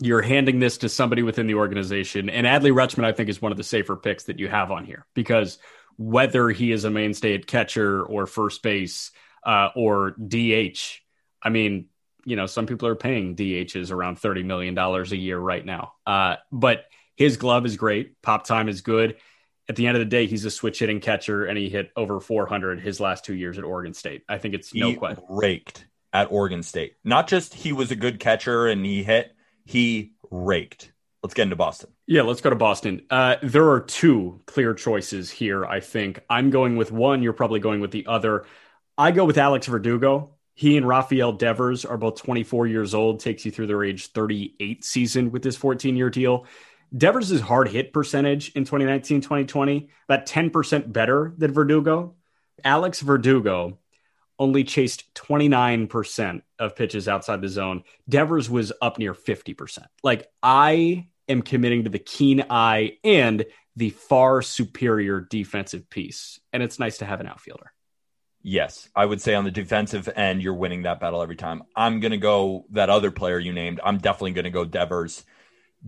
you're 0.00 0.22
handing 0.22 0.58
this 0.58 0.78
to 0.78 0.88
somebody 0.88 1.22
within 1.22 1.46
the 1.46 1.54
organization. 1.54 2.28
And 2.30 2.46
Adley 2.46 2.72
Rutschman, 2.72 3.04
I 3.04 3.12
think, 3.12 3.28
is 3.28 3.42
one 3.42 3.52
of 3.52 3.58
the 3.58 3.64
safer 3.64 3.94
picks 3.94 4.24
that 4.24 4.38
you 4.38 4.48
have 4.48 4.70
on 4.70 4.84
here 4.84 5.06
because 5.14 5.58
whether 5.96 6.48
he 6.48 6.72
is 6.72 6.84
a 6.84 6.90
mainstay 6.90 7.34
at 7.34 7.46
catcher 7.46 8.02
or 8.02 8.26
first 8.26 8.62
base 8.62 9.12
uh, 9.44 9.68
or 9.76 10.12
DH, 10.12 10.78
I 11.42 11.50
mean, 11.50 11.86
you 12.24 12.36
know, 12.36 12.46
some 12.46 12.66
people 12.66 12.88
are 12.88 12.94
paying 12.94 13.34
DHs 13.34 13.90
around 13.90 14.18
$30 14.18 14.44
million 14.44 14.76
a 14.78 15.02
year 15.16 15.38
right 15.38 15.64
now. 15.64 15.94
Uh, 16.06 16.36
but 16.50 16.84
his 17.16 17.36
glove 17.36 17.66
is 17.66 17.76
great. 17.76 18.20
Pop 18.22 18.46
time 18.46 18.68
is 18.68 18.80
good. 18.80 19.16
At 19.68 19.76
the 19.76 19.86
end 19.86 19.96
of 19.96 20.00
the 20.00 20.06
day, 20.06 20.26
he's 20.26 20.44
a 20.44 20.50
switch 20.50 20.80
hitting 20.80 21.00
catcher 21.00 21.44
and 21.44 21.56
he 21.56 21.68
hit 21.68 21.90
over 21.96 22.20
400 22.20 22.80
his 22.80 23.00
last 23.00 23.24
two 23.24 23.34
years 23.34 23.58
at 23.58 23.64
Oregon 23.64 23.94
State. 23.94 24.22
I 24.28 24.38
think 24.38 24.54
it's 24.54 24.74
no 24.74 24.88
he 24.88 24.96
question. 24.96 25.24
raked 25.28 25.86
at 26.12 26.30
Oregon 26.30 26.62
State. 26.62 26.94
Not 27.04 27.28
just 27.28 27.54
he 27.54 27.72
was 27.72 27.90
a 27.90 27.96
good 27.96 28.20
catcher 28.20 28.66
and 28.66 28.84
he 28.84 29.02
hit, 29.02 29.32
he 29.64 30.12
raked. 30.30 30.92
Let's 31.22 31.34
get 31.34 31.44
into 31.44 31.56
Boston. 31.56 31.90
Yeah, 32.06 32.22
let's 32.22 32.40
go 32.40 32.50
to 32.50 32.56
Boston. 32.56 33.02
Uh, 33.08 33.36
there 33.42 33.70
are 33.70 33.80
two 33.80 34.40
clear 34.46 34.74
choices 34.74 35.30
here, 35.30 35.64
I 35.64 35.78
think. 35.78 36.20
I'm 36.28 36.50
going 36.50 36.76
with 36.76 36.90
one. 36.90 37.22
You're 37.22 37.32
probably 37.32 37.60
going 37.60 37.80
with 37.80 37.92
the 37.92 38.06
other. 38.06 38.44
I 38.98 39.12
go 39.12 39.24
with 39.24 39.38
Alex 39.38 39.68
Verdugo. 39.68 40.34
He 40.54 40.76
and 40.76 40.86
Rafael 40.86 41.32
Devers 41.32 41.84
are 41.84 41.96
both 41.96 42.22
24 42.22 42.66
years 42.66 42.94
old, 42.94 43.20
takes 43.20 43.44
you 43.44 43.50
through 43.50 43.68
their 43.68 43.84
age 43.84 44.12
38 44.12 44.84
season 44.84 45.30
with 45.30 45.42
this 45.42 45.56
14 45.56 45.96
year 45.96 46.10
deal. 46.10 46.46
Devers' 46.96 47.40
hard 47.40 47.68
hit 47.68 47.92
percentage 47.92 48.50
in 48.50 48.64
2019 48.64 49.22
2020, 49.22 49.88
about 50.08 50.26
10% 50.26 50.92
better 50.92 51.34
than 51.38 51.52
Verdugo. 51.52 52.16
Alex 52.64 53.00
Verdugo 53.00 53.78
only 54.38 54.64
chased 54.64 55.14
29% 55.14 56.42
of 56.58 56.76
pitches 56.76 57.08
outside 57.08 57.40
the 57.40 57.48
zone. 57.48 57.84
Devers 58.08 58.50
was 58.50 58.72
up 58.82 58.98
near 58.98 59.14
50%. 59.14 59.78
Like, 60.02 60.28
I 60.42 61.08
am 61.28 61.42
committing 61.42 61.84
to 61.84 61.90
the 61.90 61.98
keen 61.98 62.44
eye 62.50 62.98
and 63.04 63.46
the 63.76 63.90
far 63.90 64.42
superior 64.42 65.20
defensive 65.20 65.88
piece. 65.88 66.40
And 66.52 66.62
it's 66.62 66.78
nice 66.78 66.98
to 66.98 67.06
have 67.06 67.20
an 67.20 67.26
outfielder. 67.26 67.72
Yes, 68.42 68.88
I 68.94 69.04
would 69.04 69.20
say 69.20 69.34
on 69.34 69.44
the 69.44 69.50
defensive 69.50 70.08
end, 70.14 70.42
you're 70.42 70.54
winning 70.54 70.82
that 70.82 71.00
battle 71.00 71.22
every 71.22 71.36
time. 71.36 71.62
I'm 71.76 72.00
going 72.00 72.10
to 72.10 72.18
go 72.18 72.66
that 72.70 72.90
other 72.90 73.10
player 73.10 73.38
you 73.38 73.52
named. 73.52 73.80
I'm 73.82 73.98
definitely 73.98 74.32
going 74.32 74.44
to 74.44 74.50
go 74.50 74.64
Devers. 74.64 75.24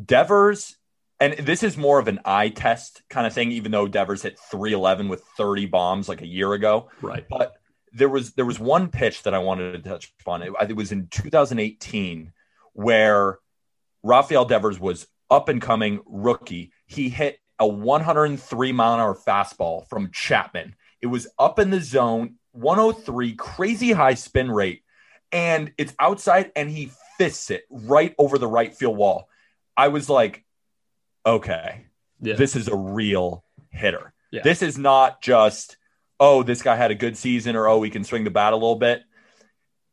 Devers, 0.03 0.77
and 1.19 1.35
this 1.35 1.63
is 1.63 1.77
more 1.77 1.99
of 1.99 2.07
an 2.07 2.21
eye 2.25 2.51
test 2.51 3.03
kind 3.11 3.27
of 3.27 3.33
thing, 3.33 3.51
even 3.53 3.73
though 3.73 3.89
Devers 3.89 4.23
hit 4.23 4.39
311 4.51 5.09
with 5.09 5.23
30 5.37 5.67
bombs 5.67 6.09
like 6.09 6.23
a 6.23 6.27
year 6.27 6.53
ago. 6.53 6.91
Right. 7.03 7.27
But 7.29 7.55
there 7.93 8.09
was 8.09 8.33
there 8.33 8.45
was 8.45 8.59
one 8.59 8.89
pitch 8.89 9.23
that 9.23 9.35
I 9.35 9.39
wanted 9.39 9.73
to 9.73 9.89
touch 9.89 10.13
upon. 10.21 10.43
It, 10.43 10.53
it 10.69 10.77
was 10.77 10.93
in 10.93 11.09
2018 11.09 12.33
where 12.73 13.39
Rafael 14.03 14.45
Devers 14.45 14.79
was 14.79 15.07
up 15.31 15.49
and 15.49 15.63
coming 15.63 16.01
rookie. 16.07 16.73
He 16.87 17.09
hit 17.09 17.39
a 17.59 17.67
103 17.67 18.73
mile 18.73 18.95
an 18.95 19.01
hour 19.01 19.15
fastball 19.17 19.89
from 19.89 20.11
Chapman. 20.13 20.75
It 21.01 21.07
was 21.07 21.29
up 21.39 21.59
in 21.59 21.71
the 21.71 21.81
zone, 21.81 22.37
103, 22.55 23.35
crazy 23.35 23.93
high 23.93 24.15
spin 24.15 24.51
rate, 24.51 24.83
and 25.33 25.73
it's 25.79 25.95
outside, 25.99 26.53
and 26.57 26.71
he 26.71 26.91
fists 27.19 27.51
it 27.51 27.65
right 27.71 28.15
over 28.19 28.39
the 28.39 28.47
right 28.47 28.75
field 28.75 28.97
wall. 28.97 29.29
I 29.77 29.89
was 29.89 30.09
like, 30.09 30.45
okay, 31.27 31.87
Yeah. 32.21 32.35
this 32.37 32.57
is 32.57 32.69
a 32.69 32.77
real 32.77 33.45
hitter. 33.71 34.13
Yeah. 34.31 34.43
This 34.43 34.63
is 34.63 34.79
not 34.79 35.21
just, 35.23 35.77
oh, 36.21 36.43
this 36.43 36.63
guy 36.63 36.77
had 36.77 36.91
a 36.91 36.95
good 36.97 37.17
season 37.17 37.57
or 37.57 37.67
oh, 37.69 37.83
he 37.83 37.91
can 37.91 38.05
swing 38.05 38.25
the 38.25 38.31
bat 38.31 38.53
a 38.53 38.57
little 38.57 38.77
bit. 38.77 39.03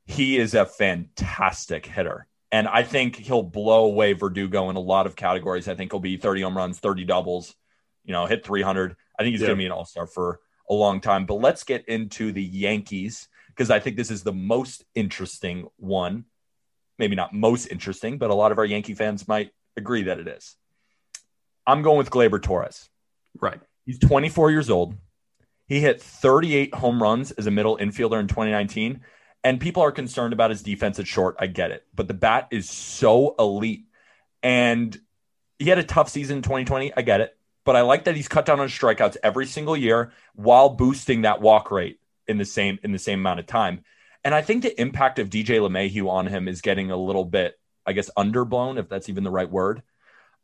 He 0.05 0.37
is 0.37 0.53
a 0.55 0.65
fantastic 0.65 1.85
hitter. 1.85 2.27
And 2.51 2.67
I 2.67 2.83
think 2.83 3.15
he'll 3.15 3.43
blow 3.43 3.85
away 3.85 4.13
Verdugo 4.13 4.69
in 4.69 4.75
a 4.75 4.79
lot 4.81 5.05
of 5.05 5.15
categories. 5.15 5.67
I 5.67 5.75
think 5.75 5.91
he'll 5.93 5.99
be 6.01 6.17
30 6.17 6.41
home 6.41 6.57
runs, 6.57 6.79
30 6.79 7.05
doubles, 7.05 7.55
you 8.03 8.11
know, 8.11 8.25
hit 8.25 8.43
300. 8.45 8.95
I 9.17 9.23
think 9.23 9.31
he's 9.33 9.41
Yeah. 9.41 9.47
going 9.47 9.57
to 9.57 9.61
be 9.61 9.65
an 9.67 9.71
all 9.71 9.85
star 9.85 10.05
for 10.07 10.39
a 10.71 10.73
long 10.73 11.01
time. 11.01 11.25
But 11.25 11.35
let's 11.35 11.63
get 11.63 11.87
into 11.87 12.31
the 12.31 12.41
Yankees 12.41 13.27
because 13.49 13.69
I 13.69 13.79
think 13.79 13.97
this 13.97 14.09
is 14.09 14.23
the 14.23 14.33
most 14.33 14.83
interesting 14.95 15.67
one. 15.75 16.25
Maybe 16.97 17.15
not 17.15 17.33
most 17.33 17.67
interesting, 17.67 18.17
but 18.17 18.29
a 18.29 18.33
lot 18.33 18.51
of 18.51 18.57
our 18.57 18.65
Yankee 18.65 18.95
fans 18.95 19.27
might 19.27 19.51
agree 19.75 20.03
that 20.03 20.19
it 20.19 20.27
is. 20.27 20.55
I'm 21.67 21.81
going 21.81 21.97
with 21.97 22.09
Gleyber 22.09 22.41
Torres. 22.41 22.89
Right. 23.39 23.59
He's 23.85 23.99
24 23.99 24.51
years 24.51 24.69
old. 24.69 24.95
He 25.67 25.79
hit 25.81 26.01
38 26.01 26.73
home 26.73 27.01
runs 27.01 27.31
as 27.31 27.47
a 27.47 27.51
middle 27.51 27.77
infielder 27.77 28.19
in 28.19 28.27
2019. 28.27 29.01
And 29.43 29.59
people 29.59 29.83
are 29.83 29.91
concerned 29.91 30.33
about 30.33 30.51
his 30.51 30.61
defense 30.61 30.99
at 30.99 31.07
short. 31.07 31.35
I 31.39 31.47
get 31.47 31.71
it. 31.71 31.85
But 31.93 32.07
the 32.07 32.13
bat 32.13 32.47
is 32.51 32.69
so 32.69 33.35
elite. 33.37 33.85
And 34.43 34.97
he 35.59 35.69
had 35.69 35.79
a 35.79 35.83
tough 35.83 36.09
season 36.09 36.37
in 36.37 36.43
2020. 36.43 36.93
I 36.95 37.01
get 37.01 37.21
it. 37.21 37.37
But 37.63 37.75
I 37.75 37.81
like 37.81 38.05
that 38.05 38.15
he's 38.15 38.27
cut 38.27 38.45
down 38.45 38.59
on 38.59 38.67
strikeouts 38.67 39.17
every 39.23 39.45
single 39.45 39.77
year 39.77 40.13
while 40.33 40.69
boosting 40.69 41.21
that 41.21 41.41
walk 41.41 41.71
rate 41.71 41.99
in 42.27 42.37
the 42.37 42.45
same 42.45 42.79
in 42.83 42.91
the 42.91 42.99
same 42.99 43.19
amount 43.19 43.39
of 43.39 43.47
time. 43.47 43.83
And 44.23 44.35
I 44.35 44.41
think 44.41 44.63
the 44.63 44.79
impact 44.79 45.19
of 45.19 45.29
DJ 45.29 45.59
LeMahieu 45.59 46.09
on 46.09 46.27
him 46.27 46.47
is 46.47 46.61
getting 46.61 46.91
a 46.91 46.97
little 46.97 47.25
bit, 47.25 47.59
I 47.85 47.93
guess, 47.93 48.09
underblown, 48.17 48.79
if 48.79 48.87
that's 48.87 49.09
even 49.09 49.23
the 49.23 49.31
right 49.31 49.49
word. 49.49 49.81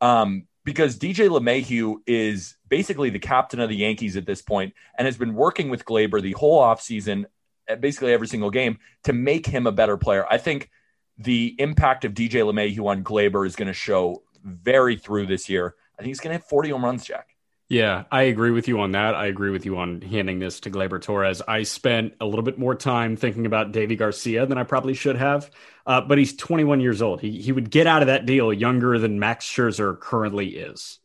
Um, 0.01 0.47
because 0.63 0.97
DJ 0.97 1.29
LeMahieu 1.29 1.97
is 2.05 2.57
basically 2.67 3.09
the 3.09 3.19
captain 3.19 3.59
of 3.59 3.69
the 3.69 3.75
Yankees 3.75 4.17
at 4.17 4.25
this 4.25 4.41
point 4.41 4.73
and 4.97 5.05
has 5.05 5.17
been 5.17 5.33
working 5.33 5.69
with 5.69 5.85
Gleyber 5.85 6.21
the 6.21 6.33
whole 6.33 6.61
offseason, 6.61 7.25
at 7.67 7.81
basically 7.81 8.13
every 8.13 8.27
single 8.27 8.49
game, 8.49 8.79
to 9.03 9.13
make 9.13 9.45
him 9.45 9.67
a 9.67 9.71
better 9.71 9.95
player. 9.95 10.25
I 10.29 10.37
think 10.37 10.69
the 11.17 11.55
impact 11.57 12.03
of 12.03 12.13
DJ 12.13 12.43
LeMahieu 12.43 12.85
on 12.85 13.03
Gleyber 13.03 13.45
is 13.45 13.55
going 13.55 13.67
to 13.67 13.73
show 13.73 14.23
very 14.43 14.97
through 14.97 15.27
this 15.27 15.49
year. 15.49 15.75
I 15.97 16.03
think 16.03 16.09
he's 16.09 16.19
going 16.19 16.33
to 16.35 16.39
hit 16.39 16.49
40 16.49 16.69
home 16.69 16.85
runs, 16.85 17.05
Jack. 17.05 17.29
Yeah, 17.69 18.05
I 18.11 18.23
agree 18.23 18.51
with 18.51 18.69
you 18.69 18.79
on 18.79 18.93
that. 18.93 19.13
I 19.13 19.25
agree 19.25 19.49
with 19.49 19.65
you 19.65 19.77
on 19.77 19.99
handing 19.99 20.39
this 20.39 20.61
to 20.61 20.71
Gleyber 20.71 21.01
Torres. 21.01 21.41
I 21.45 21.63
spent 21.63 22.13
a 22.21 22.25
little 22.25 22.43
bit 22.43 22.57
more 22.57 22.75
time 22.75 23.17
thinking 23.17 23.45
about 23.45 23.73
Deivi 23.73 23.97
Garcia 23.97 24.45
than 24.45 24.57
I 24.57 24.63
probably 24.63 24.93
should 24.93 25.17
have, 25.17 25.51
uh, 25.85 25.99
but 25.99 26.17
he's 26.17 26.33
21 26.35 26.79
years 26.79 27.01
old. 27.01 27.19
He, 27.19 27.41
he 27.41 27.51
would 27.51 27.69
get 27.69 27.85
out 27.85 28.01
of 28.01 28.07
that 28.07 28.25
deal 28.25 28.53
younger 28.53 28.97
than 28.97 29.19
Max 29.19 29.45
Scherzer 29.45 29.99
currently 29.99 30.55
is. 30.55 30.99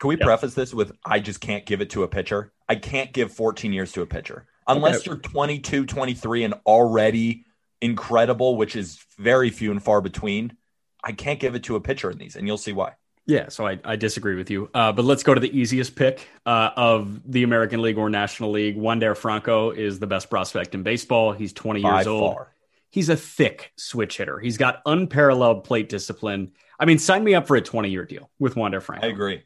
Can 0.00 0.08
we 0.08 0.16
preface 0.16 0.52
this 0.52 0.74
with 0.74 0.92
I 1.06 1.20
just 1.20 1.40
can't 1.40 1.64
give 1.64 1.80
it 1.80 1.90
to 1.90 2.02
a 2.02 2.08
pitcher? 2.08 2.52
I 2.68 2.74
can't 2.74 3.12
give 3.12 3.32
14 3.32 3.72
years 3.72 3.92
to 3.92 4.02
a 4.02 4.06
pitcher. 4.06 4.46
Unless 4.66 4.98
Okay. 4.98 5.10
you're 5.10 5.16
22, 5.18 5.86
23 5.86 6.44
and 6.44 6.54
already 6.66 7.46
incredible, 7.80 8.56
which 8.56 8.76
is 8.76 8.98
very 9.18 9.48
few 9.50 9.70
and 9.70 9.82
far 9.82 10.00
between. 10.00 10.56
I 11.02 11.12
can't 11.12 11.40
give 11.40 11.54
it 11.54 11.64
to 11.64 11.76
a 11.76 11.80
pitcher 11.80 12.10
in 12.10 12.18
these, 12.18 12.36
and 12.36 12.46
you'll 12.46 12.58
see 12.58 12.72
why. 12.72 12.94
Yeah, 13.26 13.48
so 13.48 13.66
I, 13.66 13.78
I 13.84 13.96
disagree 13.96 14.34
with 14.34 14.50
you. 14.50 14.68
Uh, 14.74 14.92
but 14.92 15.04
let's 15.04 15.22
go 15.22 15.32
to 15.32 15.40
the 15.40 15.56
easiest 15.56 15.94
pick 15.94 16.26
uh, 16.44 16.70
of 16.76 17.20
the 17.30 17.44
American 17.44 17.80
League 17.80 17.96
or 17.98 18.10
National 18.10 18.50
League. 18.50 18.76
Wander 18.76 19.14
Franco 19.14 19.70
is 19.70 20.00
the 20.00 20.08
best 20.08 20.28
prospect 20.28 20.74
in 20.74 20.82
baseball. 20.82 21.32
He's 21.32 21.52
20 21.52 21.82
By 21.82 21.98
years 21.98 22.06
old. 22.08 22.34
far. 22.34 22.52
He's 22.90 23.08
a 23.08 23.16
thick 23.16 23.72
switch 23.76 24.16
hitter. 24.18 24.38
He's 24.40 24.58
got 24.58 24.82
unparalleled 24.86 25.64
plate 25.64 25.88
discipline. 25.88 26.52
I 26.80 26.84
mean, 26.84 26.98
sign 26.98 27.22
me 27.22 27.34
up 27.34 27.46
for 27.46 27.56
a 27.56 27.60
20 27.62 27.90
year 27.90 28.04
deal 28.04 28.28
with 28.38 28.56
Wander 28.56 28.80
Franco. 28.80 29.06
I 29.06 29.10
agree. 29.10 29.44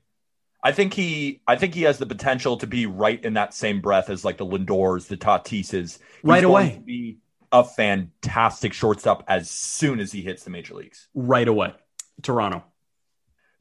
I 0.64 0.73
think 0.73 0.95
he 0.95 1.42
I 1.47 1.54
think 1.54 1.75
he 1.75 1.83
has 1.83 1.99
the 1.99 2.06
potential 2.06 2.56
to 2.56 2.66
be 2.66 2.87
right 2.87 3.23
in 3.25 3.35
that 3.35 3.54
same 3.54 3.80
breath 3.80 4.11
as 4.11 4.25
like 4.25 4.37
the 4.38 4.47
Lindors, 4.47 5.06
the 5.06 5.16
Tatises. 5.16 5.62
He's 5.71 5.99
Right 6.25 6.42
going 6.42 6.66
away. 6.66 6.75
to 6.75 6.80
be 6.80 7.18
a 7.52 7.62
fantastic 7.62 8.73
shortstop 8.73 9.23
as 9.28 9.49
soon 9.49 10.00
as 10.00 10.11
he 10.11 10.23
hits 10.23 10.42
the 10.42 10.50
major 10.50 10.75
leagues. 10.75 11.06
Right 11.14 11.47
away. 11.47 11.73
Toronto. 12.23 12.64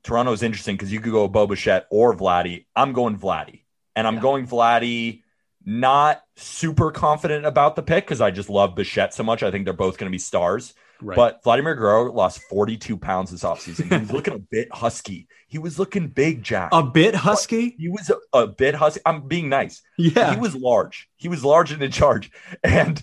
Toronto 0.06 0.32
is 0.32 0.44
interesting 0.44 0.76
because 0.76 0.92
you 0.94 1.02
could 1.02 1.12
go 1.12 1.28
Bo 1.28 1.48
Bichette 1.48 1.88
or 1.90 2.16
Vladdy. 2.16 2.66
I'm 2.76 2.94
going 2.94 3.18
Vladdy, 3.18 3.64
and 3.96 4.08
I'm 4.08 4.16
Yeah. 4.16 4.22
going 4.22 4.48
Vladdy. 4.48 5.22
Not 5.68 6.22
super 6.36 6.92
confident 6.92 7.44
about 7.48 7.76
the 7.76 7.82
pick 7.82 8.06
because 8.06 8.22
I 8.22 8.30
just 8.30 8.50
love 8.52 8.76
Bichette 8.76 9.16
so 9.16 9.24
much. 9.24 9.42
I 9.42 9.50
think 9.50 9.66
they're 9.66 9.74
both 9.74 9.98
going 9.98 10.06
to 10.10 10.12
be 10.12 10.20
stars. 10.20 10.76
Right. 11.02 11.16
But 11.16 11.44
Vladimir 11.44 11.74
Guerrero 11.74 12.12
lost 12.14 12.40
42 12.52 12.98
pounds 12.98 13.32
this 13.32 13.42
offseason. 13.44 13.92
He 13.92 13.98
was 13.98 14.12
looking 14.12 14.36
a 14.36 14.40
bit 14.40 14.72
husky. 14.72 15.28
He 15.48 15.58
was 15.58 15.80
looking 15.80 16.08
big, 16.10 16.44
Jack. 16.44 16.70
a 16.72 16.84
bit 16.84 17.16
husky. 17.16 17.76
he 17.80 17.90
was 17.90 18.12
a, 18.12 18.38
a 18.38 18.46
bit 18.48 18.76
husky. 18.76 19.02
I'm 19.08 19.28
being 19.28 19.50
nice. 19.50 19.82
Yeah. 19.98 20.36
He 20.36 20.40
was 20.40 20.56
large. 20.56 21.10
He 21.16 21.28
was 21.30 21.44
large 21.44 21.72
and 21.72 21.82
in 21.82 21.90
charge. 21.92 22.30
And 22.64 23.02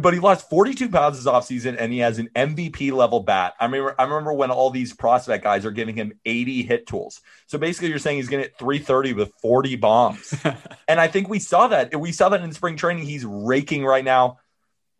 but 0.00 0.14
he 0.14 0.20
lost 0.20 0.48
42 0.48 0.88
pounds 0.88 1.16
this 1.16 1.32
offseason 1.32 1.76
and 1.78 1.92
he 1.92 1.98
has 1.98 2.18
an 2.18 2.30
MVP 2.34 2.92
level 2.92 3.20
bat. 3.20 3.54
I 3.60 3.66
remember 3.66 3.94
I 3.98 4.04
remember 4.04 4.32
when 4.32 4.50
all 4.50 4.70
these 4.70 4.92
prospect 4.92 5.44
guys 5.44 5.66
are 5.66 5.70
giving 5.70 5.94
him 5.94 6.18
80 6.24 6.62
hit 6.62 6.86
tools. 6.86 7.20
So 7.46 7.58
basically 7.58 7.88
you're 7.88 7.98
saying 7.98 8.16
he's 8.16 8.28
gonna 8.28 8.44
hit 8.44 8.58
330 8.58 9.12
with 9.12 9.32
40 9.42 9.76
bombs. 9.76 10.34
and 10.88 11.00
I 11.00 11.08
think 11.08 11.28
we 11.28 11.38
saw 11.38 11.68
that. 11.68 11.98
We 11.98 12.12
saw 12.12 12.30
that 12.30 12.42
in 12.42 12.52
spring 12.52 12.76
training. 12.76 13.04
He's 13.04 13.24
raking 13.24 13.84
right 13.84 14.04
now. 14.04 14.38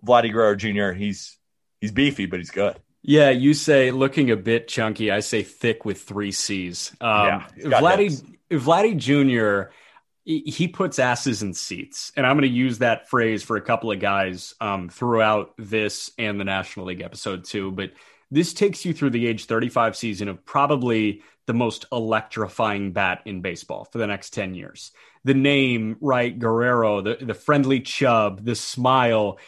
Vladdy 0.04 0.32
Guerrero 0.32 0.56
Jr. 0.56 0.92
He's 0.96 1.38
he's 1.80 1.92
beefy, 1.92 2.26
but 2.26 2.40
he's 2.40 2.50
good. 2.50 2.78
Yeah, 3.02 3.30
you 3.30 3.54
say 3.54 3.90
looking 3.90 4.30
a 4.30 4.36
bit 4.36 4.68
chunky. 4.68 5.10
I 5.10 5.20
say 5.20 5.42
thick 5.42 5.84
with 5.84 6.02
three 6.02 6.32
C's. 6.32 6.92
Um, 7.00 7.26
Yeah, 7.26 7.46
Vladdy. 7.80 8.36
Vladdy 8.50 8.96
Jr. 8.96 9.72
he- 10.24 10.68
puts 10.68 10.98
asses 10.98 11.42
in 11.42 11.54
seats, 11.54 12.12
and 12.16 12.26
I'm 12.26 12.36
going 12.36 12.48
to 12.48 12.54
use 12.54 12.78
that 12.78 13.08
phrase 13.08 13.42
for 13.42 13.56
a 13.56 13.60
couple 13.60 13.90
of 13.90 14.00
guys 14.00 14.54
um, 14.60 14.88
throughout 14.88 15.52
this 15.58 16.10
and 16.18 16.38
the 16.38 16.44
National 16.44 16.86
League 16.86 17.02
episode 17.02 17.44
too. 17.44 17.70
But 17.72 17.92
this 18.30 18.54
takes 18.54 18.84
you 18.84 18.92
through 18.92 19.10
the 19.10 19.26
age 19.26 19.46
35 19.46 19.96
season 19.96 20.28
of 20.28 20.44
probably 20.44 21.22
the 21.46 21.54
most 21.54 21.86
electrifying 21.92 22.92
bat 22.92 23.22
in 23.26 23.42
baseball 23.42 23.84
for 23.84 23.98
the 23.98 24.06
next 24.06 24.30
10 24.30 24.54
years. 24.54 24.92
The 25.24 25.34
name, 25.34 25.96
right? 26.00 26.36
Guerrero, 26.36 27.00
the 27.00 27.18
the 27.20 27.34
friendly 27.34 27.80
chub, 27.80 28.44
the 28.44 28.54
smile 28.54 29.38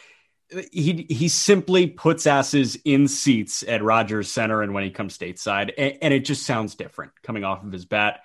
he 0.71 1.05
he 1.09 1.27
simply 1.27 1.87
puts 1.87 2.27
asses 2.27 2.77
in 2.85 3.07
seats 3.07 3.63
at 3.67 3.83
Rogers 3.83 4.31
Center 4.31 4.61
and 4.61 4.73
when 4.73 4.83
he 4.83 4.91
comes 4.91 5.17
stateside, 5.17 5.71
and, 5.77 5.97
and 6.01 6.13
it 6.13 6.25
just 6.25 6.45
sounds 6.45 6.75
different 6.75 7.11
coming 7.23 7.43
off 7.43 7.63
of 7.63 7.71
his 7.71 7.85
bat. 7.85 8.19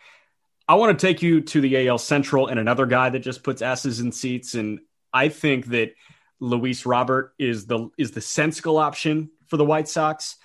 I 0.71 0.75
want 0.75 0.97
to 0.97 1.05
take 1.05 1.21
you 1.21 1.41
to 1.41 1.61
the 1.61 1.89
AL 1.89 1.99
Central 1.99 2.47
and 2.47 2.61
another 2.61 2.87
guy 2.87 3.11
that 3.11 3.19
just 3.19 3.43
puts 3.43 3.61
asses 3.61 3.99
in 3.99 4.13
seats, 4.13 4.55
and 4.55 4.79
I 5.13 5.29
think 5.29 5.67
that 5.67 5.95
Luis 6.39 6.87
Robert 6.87 7.35
is 7.41 7.67
the 7.67 7.89
is 7.99 8.13
the 8.13 8.21
sensible 8.21 8.77
option 8.79 9.31
for 9.49 9.57
the 9.57 9.65
White 9.65 9.89
Sox. 9.89 10.37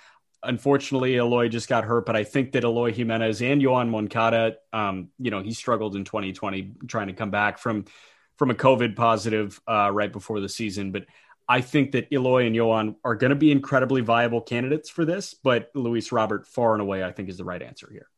Unfortunately, 0.42 1.14
Eloy 1.14 1.46
just 1.46 1.68
got 1.68 1.84
hurt, 1.84 2.06
but 2.06 2.16
I 2.16 2.24
think 2.24 2.50
that 2.52 2.64
Eloy 2.64 2.92
Jimenez 2.92 3.40
and 3.40 3.62
Yoan 3.62 3.88
Moncada, 3.88 4.56
um, 4.72 5.10
you 5.20 5.30
know, 5.30 5.44
he 5.44 5.52
struggled 5.52 5.94
in 5.94 6.02
2020 6.02 6.72
trying 6.88 7.06
to 7.06 7.12
come 7.12 7.30
back 7.30 7.58
from 7.58 7.84
from 8.34 8.50
a 8.50 8.54
COVID 8.54 8.96
positive 8.96 9.60
uh, 9.68 9.92
right 9.92 10.12
before 10.12 10.40
the 10.40 10.48
season, 10.48 10.90
but 10.90 11.06
I 11.48 11.60
think 11.60 11.92
that 11.92 12.12
Eloy 12.12 12.46
and 12.46 12.56
Yoan 12.56 12.96
are 13.04 13.14
going 13.14 13.30
to 13.30 13.36
be 13.36 13.52
incredibly 13.52 14.00
viable 14.00 14.40
candidates 14.40 14.90
for 14.90 15.04
this, 15.04 15.34
but 15.34 15.70
Luis 15.76 16.10
Robert, 16.10 16.48
far 16.48 16.72
and 16.72 16.82
away, 16.82 17.04
I 17.04 17.12
think 17.12 17.28
is 17.28 17.36
the 17.36 17.44
right 17.44 17.62
answer 17.62 17.88
here. 17.92 18.08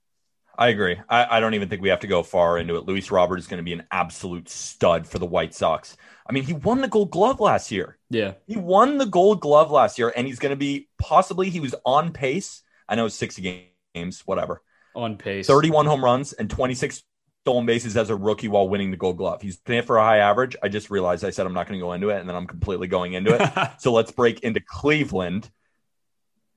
I 0.59 0.69
agree. 0.69 1.01
I, 1.09 1.37
I 1.37 1.41
don't 1.41 1.55
even 1.55 1.69
think 1.69 1.83
we 1.83 1.91
have 1.91 2.01
to 2.01 2.09
go 2.09 2.25
far 2.25 2.59
into 2.59 2.75
it. 2.75 2.85
Luis 2.85 3.13
Robert 3.13 3.39
is 3.39 3.47
going 3.47 3.59
to 3.59 3.65
be 3.65 3.73
an 3.73 3.85
absolute 3.93 4.49
stud 4.49 5.07
for 5.07 5.21
the 5.21 5.25
White 5.25 5.55
Sox. 5.55 5.97
I 6.29 6.33
mean, 6.33 6.43
he 6.43 6.53
won 6.53 6.81
the 6.81 6.89
gold 6.89 7.13
glove 7.13 7.39
last 7.39 7.71
year. 7.71 7.97
Yeah. 8.11 8.35
He 8.49 8.57
won 8.57 8.99
the 8.99 9.07
gold 9.07 9.41
glove 9.41 9.71
last 9.71 10.01
year, 10.01 10.13
and 10.15 10.27
he's 10.27 10.41
going 10.41 10.51
to 10.51 10.57
be 10.57 10.89
possibly, 10.99 11.49
he 11.49 11.61
was 11.61 11.77
on 11.87 12.11
pace. 12.13 12.63
I 12.89 12.97
know 12.97 13.07
it's 13.07 13.15
60 13.15 13.71
games, 13.95 14.23
whatever. 14.27 14.61
On 14.97 15.17
pace. 15.17 15.47
31 15.47 15.87
home 15.87 16.05
runs 16.05 16.33
and 16.33 16.51
26 16.51 17.05
stolen 17.45 17.65
bases 17.65 17.97
as 17.97 18.11
a 18.11 18.17
rookie 18.17 18.49
while 18.49 18.69
winning 18.69 18.91
the 18.91 18.97
gold 18.97 19.17
glove. 19.17 19.41
He's 19.41 19.59
playing 19.59 19.85
for 19.85 19.97
a 19.97 20.03
high 20.05 20.19
average. 20.19 20.57
I 20.61 20.69
just 20.69 20.91
realized 20.91 21.25
I 21.25 21.31
said 21.31 21.47
I'm 21.47 21.55
not 21.55 21.69
going 21.69 21.79
to 21.79 21.85
go 21.85 21.93
into 21.93 22.11
it, 22.11 22.19
and 22.19 22.29
then 22.29 22.35
I'm 22.35 22.49
completely 22.49 22.89
going 22.89 23.13
into 23.13 23.37
it. 23.41 23.71
so 23.79 23.93
let's 23.93 24.11
break 24.11 24.41
into 24.41 24.61
Cleveland. 24.61 25.49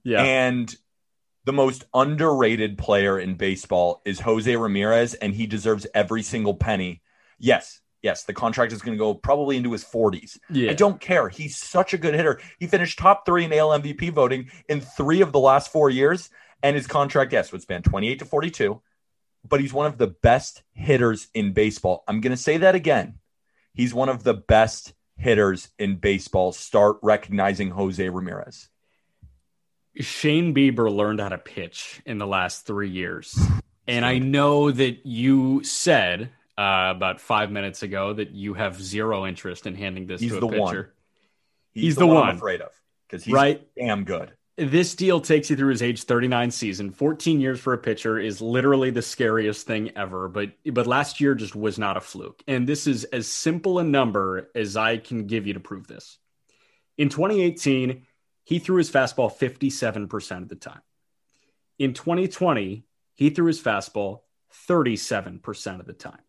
yeah. 0.04 0.24
And 0.24 0.76
the 1.46 1.54
most 1.54 1.86
underrated 1.94 2.78
player 2.78 3.20
in 3.20 3.36
baseball 3.36 4.02
is 4.06 4.20
Jose 4.20 4.56
Ramirez, 4.56 5.14
and 5.16 5.34
he 5.34 5.48
deserves 5.48 5.88
every 5.94 6.22
single 6.24 6.54
penny. 6.54 7.02
Yes, 7.40 7.82
yes, 8.02 8.24
the 8.24 8.34
contract 8.34 8.74
is 8.74 8.82
going 8.82 8.98
to 8.98 9.04
go 9.04 9.14
probably 9.14 9.58
into 9.58 9.72
his 9.72 9.84
40s. 9.84 10.38
yeah. 10.50 10.72
I 10.72 10.74
don't 10.74 11.00
care. 11.00 11.30
He's 11.30 11.58
such 11.58 11.94
a 11.94 11.98
good 11.98 12.14
hitter. 12.14 12.40
He 12.60 12.68
finished 12.68 13.00
top 13.00 13.26
three 13.26 13.46
in 13.46 13.54
AL 13.54 13.70
MVP 13.80 14.12
voting 14.12 14.52
in 14.70 14.82
three 14.82 15.22
of 15.22 15.32
the 15.32 15.40
last 15.40 15.72
four 15.72 15.90
years, 15.90 16.30
and 16.62 16.76
his 16.76 16.88
contract, 16.88 17.34
yes, 17.34 17.52
would 17.52 17.62
span 17.62 17.82
28 17.82 18.20
to 18.20 18.26
42, 18.26 18.82
but 19.48 19.60
he's 19.60 19.74
one 19.74 19.88
of 19.88 19.98
the 19.98 20.08
best 20.08 20.62
hitters 20.74 21.28
in 21.34 21.54
baseball. 21.54 22.04
I'm 22.08 22.22
going 22.22 22.36
to 22.36 22.38
say 22.38 22.58
that 22.58 22.76
again. 22.76 23.16
He's 23.74 23.94
one 23.94 24.10
of 24.10 24.24
the 24.24 24.36
best 24.36 24.94
hitters 25.16 25.70
in 25.80 25.96
baseball. 25.96 26.52
Start 26.52 26.98
recognizing 27.02 27.72
Jose 27.72 28.08
Ramirez. 28.08 28.70
Shane 29.98 30.54
Bieber 30.56 30.94
learned 30.94 31.20
how 31.20 31.30
to 31.30 31.38
pitch 31.38 32.02
in 32.06 32.18
the 32.18 32.28
last 32.28 32.66
three 32.66 32.90
years. 32.90 33.38
And 33.88 34.06
I 34.06 34.20
know 34.20 34.72
that 34.72 35.06
you 35.06 35.64
said 35.64 36.30
uh, 36.58 36.94
about 36.96 37.20
five 37.20 37.52
minutes 37.52 37.82
ago 37.84 38.14
that 38.14 38.30
you 38.32 38.54
have 38.54 38.82
zero 38.82 39.26
interest 39.26 39.66
in 39.66 39.76
handing 39.76 40.06
this 40.06 40.22
He's 40.22 40.32
to 40.32 40.38
a 40.38 40.40
the 40.40 40.48
pitcher. 40.48 40.60
one. 40.60 40.88
He's 41.74 41.96
the 41.96 42.06
one. 42.06 42.30
I'm 42.30 42.36
afraid 42.38 42.62
of 42.62 42.70
because 43.08 43.24
he's 43.26 43.34
Right. 43.34 43.68
damn 43.76 44.04
good. 44.06 44.32
This 44.56 44.94
deal 44.96 45.20
takes 45.20 45.50
you 45.50 45.56
through 45.58 45.72
his 45.72 45.82
age 45.82 46.04
39 46.04 46.52
season. 46.52 46.92
14 46.92 47.42
years 47.42 47.60
for 47.60 47.74
a 47.74 47.78
pitcher 47.78 48.20
is 48.20 48.40
literally 48.40 48.92
the 48.92 49.02
scariest 49.02 49.66
thing 49.66 49.92
ever, 49.98 50.30
but 50.30 50.52
but 50.72 50.86
last 50.88 51.20
year 51.20 51.34
just 51.34 51.56
was 51.56 51.80
not 51.80 51.98
a 51.98 52.02
fluke. 52.02 52.44
And 52.48 52.70
this 52.70 52.86
is 52.86 53.04
as 53.06 53.28
simple 53.28 53.80
a 53.80 53.84
number 53.84 54.52
as 54.54 54.78
I 54.78 54.98
can 54.98 55.26
give 55.26 55.48
you 55.48 55.54
to 55.56 55.60
prove 55.60 55.88
this. 55.88 56.20
In 56.98 57.10
2018, 57.10 58.06
he 58.44 58.60
threw 58.60 58.78
his 58.78 58.92
fastball 58.92 59.32
57% 59.32 60.42
of 60.42 60.50
the 60.50 60.56
time. 60.56 60.82
In 61.80 61.94
2020, 61.94 62.84
he 63.16 63.30
threw 63.30 63.46
his 63.46 63.62
fastball 63.62 64.22
37% 64.68 65.80
of 65.80 65.86
the 65.86 65.94
time. 65.94 66.20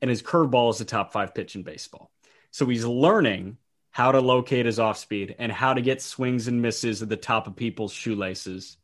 And 0.00 0.08
his 0.10 0.22
curveball 0.22 0.70
is 0.70 0.78
the 0.78 0.84
top 0.84 1.12
5 1.12 1.34
pitch 1.34 1.54
in 1.54 1.62
baseball. 1.62 2.10
So 2.50 2.66
he's 2.66 2.84
learning 2.84 3.58
how 3.90 4.12
to 4.12 4.20
locate 4.20 4.66
his 4.66 4.78
off 4.78 4.98
speed 4.98 5.36
and 5.38 5.52
how 5.52 5.74
to 5.74 5.80
get 5.82 6.00
swings 6.02 6.48
and 6.48 6.60
misses 6.62 7.02
at 7.02 7.08
the 7.08 7.16
top 7.16 7.46
of 7.46 7.56
people's 7.56 7.92
shoelaces. 7.92 8.78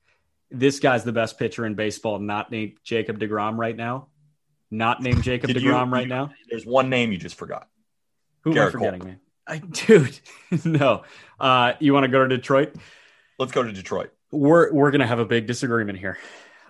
This 0.51 0.81
guy's 0.81 1.05
the 1.05 1.13
best 1.13 1.39
pitcher 1.39 1.67
in 1.67 1.75
baseball, 1.75 2.19
not 2.19 2.51
named 2.51 2.75
Jacob 2.85 3.19
DeGrom 3.19 3.57
right 3.57 3.77
now. 3.77 4.09
Not 4.71 5.03
named 5.03 5.23
Jacob 5.23 5.49
Did 5.49 5.63
you- 5.63 5.71
DeGrom 5.71 5.91
right 5.91 6.03
you- 6.03 6.09
now. 6.09 6.31
There's 6.51 6.67
one 6.67 6.91
name 6.91 7.11
you 7.11 7.19
just 7.19 7.37
forgot. 7.37 7.69
Who 8.43 8.51
am 8.51 8.53
I 8.53 8.55
Garrett 8.57 8.73
forgetting, 8.73 9.01
Cole. 9.01 9.09
man? 9.09 9.21
I, 9.47 9.59
dude, 9.87 10.21
no. 10.65 11.05
Uh, 11.39 11.73
you 11.81 11.93
want 11.95 12.05
to 12.05 12.09
go 12.09 12.27
to 12.27 12.37
Detroit? 12.37 12.75
Let's 13.39 13.53
go 13.53 13.63
to 13.63 13.73
Detroit. 13.73 14.13
We're 14.31 14.73
we're 14.73 14.91
gonna 14.91 15.07
have 15.07 15.21
a 15.21 15.25
big 15.25 15.47
disagreement 15.47 15.99
here. 15.99 16.19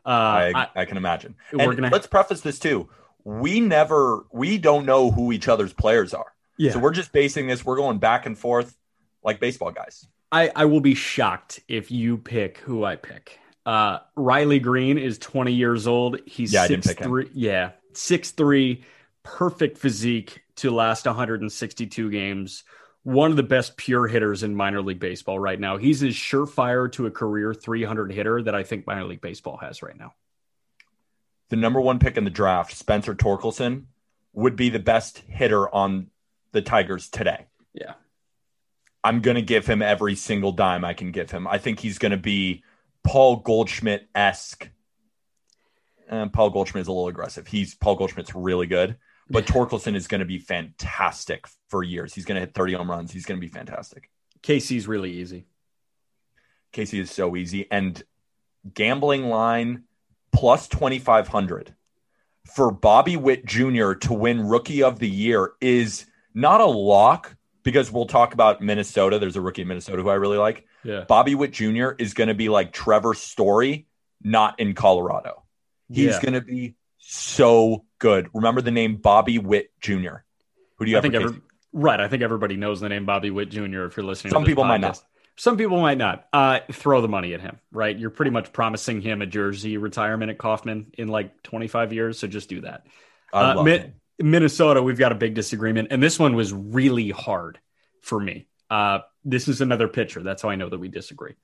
Uh, 0.06 0.52
I, 0.54 0.68
I- 0.76 0.84
can 0.84 0.96
imagine. 0.96 1.34
We're 1.52 1.74
gonna- 1.74 1.90
let's 1.90 2.06
preface 2.06 2.40
this 2.40 2.58
too. 2.58 2.88
We 3.24 3.60
never, 3.60 4.24
we 4.32 4.56
don't 4.58 4.86
know 4.86 5.10
who 5.10 5.32
each 5.32 5.48
other's 5.48 5.72
players 5.72 6.14
are. 6.14 6.32
yeah, 6.56 6.72
So 6.72 6.78
we're 6.78 6.92
just 6.92 7.12
basing 7.12 7.46
this. 7.46 7.64
We're 7.64 7.76
going 7.76 7.98
back 7.98 8.24
and 8.26 8.38
forth 8.38 8.76
like 9.22 9.38
baseball 9.40 9.70
guys. 9.70 10.06
I, 10.32 10.50
I 10.54 10.64
will 10.66 10.80
be 10.80 10.94
shocked 10.94 11.60
if 11.68 11.90
you 11.90 12.16
pick 12.18 12.58
who 12.58 12.84
I 12.84 12.96
pick. 12.96 13.38
Uh, 13.66 13.98
Riley 14.16 14.60
Greene 14.60 14.96
is 14.98 15.18
20 15.18 15.52
years 15.52 15.86
old. 15.86 16.20
He's 16.26 16.52
Yeah, 16.52 16.62
I 16.62 16.68
didn't 16.68 16.84
six 16.84 17.02
three. 17.02 17.28
Yeah, 17.34 17.72
six 17.92 18.30
three, 18.30 18.84
perfect 19.24 19.76
physique 19.78 20.42
to 20.56 20.70
last 20.70 21.04
162 21.04 22.10
games. 22.10 22.64
One 23.08 23.30
of 23.30 23.38
the 23.38 23.42
best 23.42 23.78
pure 23.78 24.06
hitters 24.06 24.42
in 24.42 24.54
minor 24.54 24.82
league 24.82 25.00
baseball 25.00 25.38
right 25.38 25.58
now. 25.58 25.78
He's 25.78 26.02
as 26.02 26.12
surefire 26.12 26.92
to 26.92 27.06
a 27.06 27.10
career 27.10 27.54
300 27.54 28.12
hitter 28.12 28.42
that 28.42 28.54
I 28.54 28.64
think 28.64 28.86
minor 28.86 29.04
league 29.04 29.22
baseball 29.22 29.56
has 29.56 29.82
right 29.82 29.98
now. 29.98 30.12
The 31.48 31.56
number 31.56 31.80
one 31.80 32.00
pick 32.00 32.18
in 32.18 32.24
the 32.24 32.30
draft, 32.30 32.76
Spencer 32.76 33.14
Torkelson, 33.14 33.84
would 34.34 34.56
be 34.56 34.68
the 34.68 34.78
best 34.78 35.20
hitter 35.26 35.74
on 35.74 36.08
the 36.52 36.60
Tigers 36.60 37.08
today. 37.08 37.46
Yeah. 37.72 37.94
I'm 39.02 39.22
going 39.22 39.36
to 39.36 39.42
give 39.42 39.66
him 39.66 39.80
every 39.80 40.14
single 40.14 40.52
dime 40.52 40.84
I 40.84 40.92
can 40.92 41.10
give 41.10 41.30
him. 41.30 41.46
I 41.46 41.56
think 41.56 41.80
he's 41.80 41.96
going 41.96 42.12
to 42.12 42.18
be 42.18 42.62
Paul 43.04 43.36
Goldschmidt 43.36 44.06
esque. 44.14 44.68
And 46.10 46.28
eh, 46.28 46.30
Paul 46.30 46.50
Goldschmidt 46.50 46.82
is 46.82 46.88
a 46.88 46.92
little 46.92 47.08
aggressive. 47.08 47.46
He's 47.46 47.74
Paul 47.74 47.96
Goldschmidt's 47.96 48.34
really 48.34 48.66
good, 48.66 48.98
but 49.30 49.46
Torkelson 49.46 49.94
is 49.94 50.06
going 50.08 50.20
to 50.20 50.24
be 50.26 50.38
fantastic 50.38 51.46
for 51.68 51.82
years. 51.82 52.14
He's 52.14 52.24
going 52.24 52.36
to 52.36 52.40
hit 52.40 52.54
30 52.54 52.74
home 52.74 52.90
runs. 52.90 53.12
He's 53.12 53.26
going 53.26 53.40
to 53.40 53.46
be 53.46 53.52
fantastic. 53.52 54.10
Casey's 54.42 54.86
really 54.88 55.12
easy. 55.12 55.46
Casey 56.72 57.00
is 57.00 57.10
so 57.10 57.36
easy. 57.36 57.66
And 57.70 58.02
gambling 58.74 59.28
line 59.28 59.84
plus 60.32 60.68
2,500 60.68 61.74
for 62.54 62.70
Bobby 62.70 63.16
Witt 63.16 63.44
Jr. 63.44 63.92
to 63.94 64.12
win 64.14 64.46
Rookie 64.46 64.82
of 64.82 64.98
the 64.98 65.08
Year 65.08 65.52
is 65.60 66.06
not 66.34 66.60
a 66.60 66.66
lock 66.66 67.36
because 67.62 67.90
we'll 67.90 68.06
talk 68.06 68.32
about 68.34 68.62
Minnesota. 68.62 69.18
There's 69.18 69.36
a 69.36 69.40
rookie 69.40 69.62
in 69.62 69.68
Minnesota 69.68 70.02
who 70.02 70.08
I 70.08 70.14
really 70.14 70.38
like. 70.38 70.66
Yeah. 70.84 71.04
Bobby 71.06 71.34
Witt 71.34 71.52
Jr. 71.52 71.90
is 71.98 72.14
going 72.14 72.28
to 72.28 72.34
be 72.34 72.48
like 72.48 72.72
Trevor 72.72 73.14
Story, 73.14 73.86
not 74.22 74.58
in 74.60 74.74
Colorado. 74.74 75.42
He's 75.90 76.14
Yeah. 76.14 76.20
going 76.22 76.34
to 76.34 76.40
be 76.40 76.74
so 76.98 77.84
good. 77.98 78.28
Remember 78.34 78.60
the 78.60 78.70
name 78.70 78.96
Bobby 78.96 79.38
Witt 79.38 79.70
Jr. 79.80 80.18
Who 80.76 80.84
do 80.84 80.90
you 80.90 80.96
I 80.96 80.98
have? 80.98 81.02
think 81.02 81.14
for 81.14 81.20
every, 81.20 81.40
right. 81.72 82.00
I 82.00 82.08
think 82.08 82.22
everybody 82.22 82.56
knows 82.56 82.80
the 82.80 82.88
name 82.88 83.06
Bobby 83.06 83.30
Witt 83.30 83.50
Jr. 83.50 83.84
If 83.84 83.96
you're 83.96 84.06
listening, 84.06 84.32
Some 84.32 84.42
to 84.42 84.46
this 84.46 84.52
people 84.52 84.64
might 84.64 84.80
not. 84.80 85.02
Some 85.36 85.56
people 85.56 85.80
might 85.80 85.98
not. 85.98 86.26
Uh, 86.32 86.60
throw 86.72 87.00
the 87.00 87.08
money 87.08 87.32
at 87.32 87.40
him, 87.40 87.60
right? 87.70 87.96
You're 87.96 88.10
pretty 88.10 88.32
much 88.32 88.52
promising 88.52 89.00
him 89.00 89.22
a 89.22 89.26
jersey 89.26 89.76
retirement 89.76 90.32
at 90.32 90.38
Kauffman 90.38 90.92
in 90.98 91.06
like 91.06 91.42
25 91.44 91.92
years, 91.92 92.18
so 92.18 92.26
just 92.26 92.48
do 92.48 92.62
that. 92.62 92.86
Uh, 93.32 93.62
Mi- 93.62 93.92
Minnesota, 94.18 94.82
we've 94.82 94.98
got 94.98 95.12
a 95.12 95.14
big 95.14 95.34
disagreement, 95.34 95.88
and 95.92 96.02
this 96.02 96.18
one 96.18 96.34
was 96.34 96.52
really 96.52 97.10
hard 97.10 97.60
for 98.02 98.18
me. 98.18 98.48
Uh, 98.68 99.00
this 99.24 99.46
is 99.46 99.60
another 99.60 99.86
pitcher. 99.86 100.24
That's 100.24 100.42
how 100.42 100.48
I 100.48 100.56
know 100.56 100.68
that 100.68 100.78
we 100.78 100.88
disagree. 100.88 101.34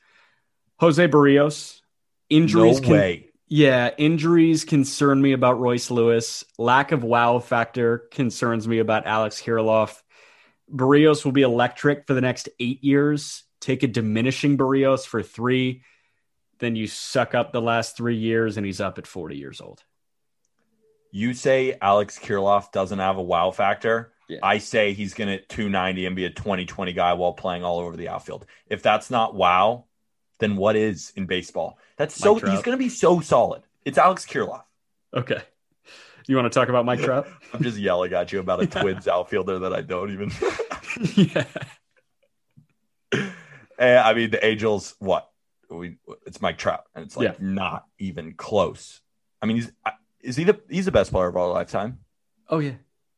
Jose 0.80 1.06
Berrios, 1.06 1.80
injuries. 2.28 2.80
No 2.80 2.88
way. 2.88 3.30
Yeah, 3.46 3.90
injuries 3.98 4.64
concern 4.64 5.20
me 5.20 5.32
about 5.32 5.60
Royce 5.60 5.90
Lewis. 5.90 6.44
Lack 6.58 6.92
of 6.92 7.04
wow 7.04 7.38
factor 7.38 7.98
concerns 8.10 8.66
me 8.66 8.78
about 8.78 9.06
Alex 9.06 9.40
Kirilloff. 9.40 10.00
Berrios 10.72 11.24
will 11.24 11.32
be 11.32 11.42
electric 11.42 12.06
for 12.06 12.14
the 12.14 12.22
next 12.22 12.48
eight 12.58 12.82
years. 12.82 13.44
Take 13.60 13.82
a 13.82 13.86
diminishing 13.86 14.56
Berrios 14.56 15.06
for 15.06 15.22
three. 15.22 15.82
Then 16.58 16.74
you 16.76 16.86
suck 16.86 17.34
up 17.34 17.52
the 17.52 17.60
last 17.60 17.96
three 17.96 18.16
years, 18.16 18.56
and 18.56 18.64
he's 18.64 18.80
up 18.80 18.98
at 18.98 19.06
40 19.06 19.36
years 19.36 19.60
old. 19.60 19.82
You 21.10 21.34
say 21.34 21.76
Alex 21.80 22.18
Kirilloff 22.18 22.72
doesn't 22.72 22.98
have 22.98 23.18
a 23.18 23.22
wow 23.22 23.50
factor. 23.50 24.12
Yeah. 24.28 24.38
I 24.42 24.58
say 24.58 24.94
he's 24.94 25.14
going 25.14 25.28
to 25.28 25.44
290 25.44 26.06
and 26.06 26.16
be 26.16 26.24
a 26.24 26.30
2020 26.30 26.92
guy 26.94 27.12
while 27.12 27.34
playing 27.34 27.62
all 27.62 27.78
over 27.78 27.96
the 27.96 28.08
outfield. 28.08 28.46
If 28.66 28.82
that's 28.82 29.10
not 29.10 29.34
wow, 29.34 29.84
then 30.38 30.56
what 30.56 30.76
is 30.76 31.12
in 31.16 31.26
baseball? 31.26 31.78
That's 31.96 32.14
so 32.14 32.34
he's 32.34 32.62
going 32.62 32.76
to 32.76 32.76
be 32.76 32.88
so 32.88 33.20
solid. 33.20 33.62
It's 33.84 33.98
Alex 33.98 34.24
Kirilloff. 34.26 34.62
Okay. 35.14 35.42
You 36.26 36.36
want 36.36 36.50
to 36.50 36.58
talk 36.58 36.68
about 36.70 36.84
Mike 36.86 37.00
Trout? 37.00 37.26
I'm 37.52 37.62
just 37.62 37.76
yelling 37.78 38.12
at 38.14 38.32
you 38.32 38.40
about 38.40 38.62
a 38.62 38.66
Twins 38.80 39.06
outfielder 39.06 39.58
that 39.60 39.72
I 39.74 39.82
don't 39.82 40.10
even. 40.12 40.32
yeah. 41.14 41.44
Eh, 43.78 43.98
I 44.00 44.14
mean, 44.14 44.30
the 44.30 44.44
Angels. 44.44 44.94
What? 45.00 45.28
We 45.68 45.96
it's 46.26 46.40
Mike 46.40 46.58
Trout, 46.58 46.84
and 46.94 47.04
it's 47.04 47.16
like 47.16 47.24
Yeah. 47.30 47.34
not 47.40 47.86
even 47.98 48.34
close. 48.34 49.00
I 49.42 49.46
mean, 49.46 49.56
he's 49.56 49.72
is 50.20 50.36
he 50.36 50.44
the 50.44 50.60
he's 50.70 50.84
the 50.84 50.92
best 50.92 51.10
player 51.10 51.26
of 51.26 51.36
our 51.36 51.50
lifetime? 51.50 51.98
Oh, 52.48 52.60
yeah. 52.60 52.74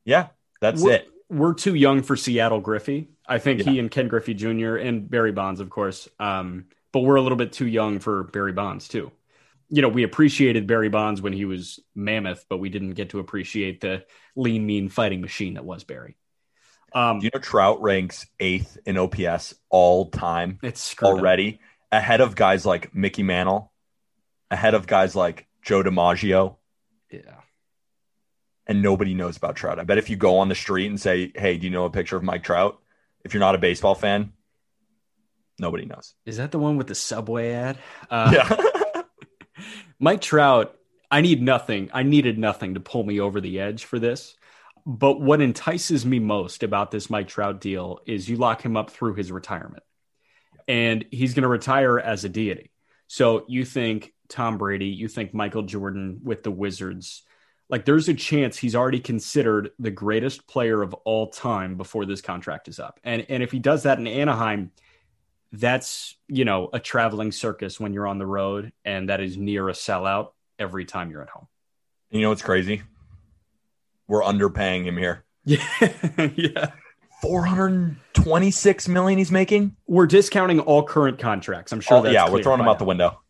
Yeah, 0.07 0.29
that's 0.63 0.81
we're, 0.81 0.93
it. 0.93 1.09
We're 1.29 1.53
too 1.55 1.75
young 1.75 2.03
for 2.03 2.17
Seattle 2.17 2.61
Griffey. 2.61 3.11
I 3.29 3.39
think 3.39 3.61
Yeah. 3.67 3.73
he 3.73 3.79
and 3.81 3.91
Ken 3.91 4.09
Griffey 4.09 4.33
Jr. 4.33 4.77
and 4.77 5.11
Barry 5.11 5.33
Bonds, 5.33 5.61
of 5.61 5.69
course. 5.69 6.09
Um, 6.19 6.67
but 6.97 7.03
we're 7.03 7.17
a 7.17 7.21
little 7.21 7.37
bit 7.37 7.53
too 7.53 7.67
young 7.67 7.99
for 7.99 8.25
Barry 8.25 8.55
Bonds 8.55 8.89
too. 8.89 9.13
You 9.69 9.83
know, 9.83 9.89
we 9.91 10.03
appreciated 10.03 10.67
Barry 10.67 10.89
Bonds 10.89 11.21
when 11.21 11.35
he 11.35 11.45
was 11.45 11.79
mammoth, 11.95 12.47
but 12.49 12.57
we 12.57 12.71
didn't 12.71 12.93
get 12.93 13.11
to 13.11 13.19
appreciate 13.19 13.83
the 13.83 14.07
lean, 14.35 14.65
mean 14.65 14.89
fighting 14.89 15.21
machine 15.21 15.55
that 15.55 15.65
was 15.67 15.85
Barry. 15.85 16.17
Um, 16.95 17.21
you 17.21 17.29
know 17.35 17.39
Trout 17.39 17.83
ranks 17.83 18.27
eighth 18.41 18.79
in 18.87 18.97
OPS 18.97 19.53
all 19.69 20.09
time 20.09 20.59
it's 20.63 20.81
screwed 20.81 21.11
up. 21.11 21.19
already, 21.19 21.61
ahead 21.93 22.23
of 22.23 22.35
guys 22.35 22.65
like 22.65 22.95
Mickey 22.95 23.23
Mantle, 23.23 23.71
ahead 24.51 24.73
of 24.73 24.87
guys 24.87 25.15
like 25.15 25.47
Joe 25.61 25.83
DiMaggio, 25.83 26.57
Yeah. 27.11 27.41
and 28.67 28.81
nobody 28.81 29.13
knows 29.13 29.37
about 29.37 29.57
Trout. 29.57 29.79
I 29.79 29.85
bet 29.85 29.99
if 29.99 30.09
you 30.09 30.17
go 30.17 30.39
on 30.39 30.49
the 30.49 30.55
street 30.55 30.87
and 30.87 30.99
say, 30.99 31.31
"Hey, 31.35 31.59
do 31.59 31.67
you 31.67 31.71
know 31.71 31.85
a 31.85 31.91
picture 31.91 32.17
of 32.17 32.23
Mike 32.23 32.43
Trout?" 32.45 32.81
If 33.23 33.35
you're 33.35 33.41
not 33.41 33.55
a 33.55 33.59
baseball 33.59 33.95
fan, 33.97 34.33
nobody 35.59 35.87
knows. 35.87 36.15
Is 36.25 36.37
that 36.39 36.53
the 36.53 36.59
one 36.59 36.77
with 36.77 36.87
the 36.87 36.95
subway 36.95 37.53
ad? 37.53 37.79
Uh, 38.11 38.31
Yeah. 38.33 39.03
Mike 39.99 40.21
Trout, 40.21 40.77
I 41.11 41.21
need 41.21 41.43
nothing. 41.43 41.91
I 41.93 42.03
needed 42.03 42.39
nothing 42.39 42.75
to 42.75 42.81
pull 42.81 43.05
me 43.05 43.21
over 43.21 43.41
the 43.41 43.61
edge 43.61 43.85
for 43.85 43.99
this. 43.99 44.37
But 44.85 45.21
what 45.21 45.41
entices 45.41 46.07
me 46.07 46.19
most 46.19 46.63
about 46.63 46.91
this 46.91 47.11
Mike 47.11 47.29
Trout 47.29 47.61
deal 47.61 48.01
is 48.07 48.29
you 48.29 48.37
lock 48.37 48.65
him 48.65 48.77
up 48.77 48.91
through 48.91 49.15
his 49.15 49.33
retirement. 49.33 49.83
And 50.69 51.05
he's 51.11 51.35
going 51.35 51.43
to 51.43 51.49
retire 51.49 51.99
as 51.99 52.25
a 52.25 52.29
deity. 52.29 52.71
So 53.09 53.45
you 53.49 53.65
think 53.65 54.13
Tom 54.29 54.59
Brady, 54.59 54.87
you 54.87 55.09
think 55.09 55.33
Michael 55.33 55.63
Jordan 55.63 56.21
with 56.23 56.43
the 56.43 56.51
Wizards. 56.51 57.23
Like 57.69 57.85
there's 57.85 58.09
a 58.09 58.15
chance 58.15 58.57
he's 58.57 58.75
already 58.75 59.01
considered 59.01 59.71
the 59.79 59.91
greatest 59.91 60.47
player 60.47 60.83
of 60.83 60.95
all 60.95 61.31
time 61.31 61.77
before 61.77 62.05
this 62.05 62.21
contract 62.21 62.69
is 62.69 62.79
up. 62.79 63.01
And 63.03 63.27
and 63.29 63.43
if 63.43 63.51
he 63.51 63.59
does 63.59 63.85
that 63.85 63.99
in 63.99 64.07
Anaheim, 64.07 64.71
that's 65.53 66.17
you 66.29 66.45
know 66.45 66.69
a 66.73 66.81
traveling 66.81 67.33
circus 67.33 67.79
when 67.81 67.93
you're 67.93 68.07
on 68.07 68.19
the 68.19 68.27
road 68.27 68.73
and 68.85 69.09
that 69.09 69.21
is 69.21 69.37
near 69.37 69.69
a 69.69 69.73
sellout 69.73 70.31
every 70.59 70.85
time 70.85 71.11
you're 71.11 71.23
at 71.23 71.29
home 71.31 71.47
you 72.11 72.21
know 72.23 72.29
what's 72.31 72.43
crazy? 72.43 72.83
We're 74.09 74.23
underpaying 74.23 74.85
him 74.85 74.97
here. 74.97 75.25
yeah 75.45 75.59
yeah 76.37 76.71
426 77.23 78.89
million 78.89 79.19
he's 79.19 79.31
making. 79.33 79.77
we're 79.87 80.07
discounting 80.07 80.61
all 80.61 80.83
current 80.85 81.19
contracts 81.19 81.73
i'm 81.73 81.81
sure 81.81 81.99
Oh, 81.99 82.03
that's 82.03 82.15
yeah, 82.15 82.29
we're 82.29 82.43
throwing 82.43 82.61
him 82.61 82.67
by 82.67 82.73
out 82.73 82.79
the 82.79 82.85
window. 82.85 83.21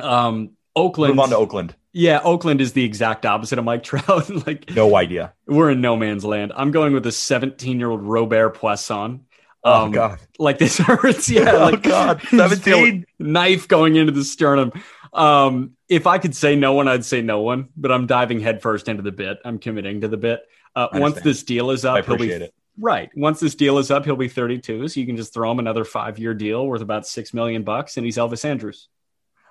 um 0.00 0.50
oakland 0.76 1.14
Move 1.16 1.24
on 1.24 1.30
to 1.30 1.36
Oakland. 1.36 1.74
yeah 1.92 2.20
oakland 2.24 2.60
is 2.60 2.72
the 2.72 2.84
exact 2.84 3.26
opposite 3.26 3.58
of 3.58 3.64
mike 3.64 3.82
trout 3.82 4.28
like 4.46 4.70
No 4.74 4.94
idea. 4.96 5.34
we're 5.46 5.70
in 5.70 5.80
no 5.80 5.96
man's 5.96 6.24
land 6.24 6.52
i'm 6.56 6.70
going 6.70 6.92
with 6.92 7.06
a 7.06 7.12
17 7.12 7.78
year 7.78 7.90
old 7.90 8.02
Robert 8.02 8.56
Puason 8.56 9.20
Oh 9.64 9.84
Um, 9.86 9.90
God. 9.92 10.18
like 10.38 10.58
this 10.58 10.78
hurts 10.88 11.28
yeah 11.28 11.52
Oh, 11.52 11.70
like 11.70 11.82
God. 11.82 12.22
17? 12.30 13.04
knife 13.18 13.66
going 13.68 13.96
into 13.96 14.12
the 14.12 14.24
sternum 14.24 14.72
um 15.14 15.72
if 15.88 16.06
i 16.06 16.18
could 16.18 16.36
say 16.36 16.54
no 16.54 16.74
one 16.74 16.86
i'd 16.86 17.04
say 17.04 17.22
no 17.22 17.40
one 17.40 17.68
but 17.78 17.90
i'm 17.90 18.06
diving 18.06 18.40
headfirst 18.40 18.88
into 18.88 19.02
the 19.02 19.10
bit 19.10 19.38
i'm 19.44 19.58
committing 19.58 20.02
to 20.02 20.08
the 20.08 20.18
bit 20.18 20.40
uh, 20.76 20.86
once 20.92 21.18
this 21.22 21.42
deal 21.42 21.70
is 21.70 21.84
up 21.86 21.94
I 21.96 22.02
he'll 22.02 22.16
be 22.16 22.24
appreciate 22.24 22.42
it. 22.42 22.54
right 22.78 23.08
once 23.16 23.40
this 23.40 23.54
deal 23.54 23.78
is 23.78 23.90
up 23.90 24.04
he'll 24.04 24.16
be 24.16 24.28
32 24.28 24.86
so 24.86 25.00
you 25.00 25.06
can 25.06 25.16
just 25.16 25.32
throw 25.32 25.50
him 25.50 25.58
another 25.58 25.84
five 25.84 26.18
year 26.18 26.34
deal 26.34 26.66
worth 26.66 26.82
about 26.82 27.06
six 27.06 27.32
million 27.32 27.62
bucks 27.62 27.96
and 27.96 28.04
he's 28.04 28.18
Elvis 28.18 28.44
Andrus 28.44 28.88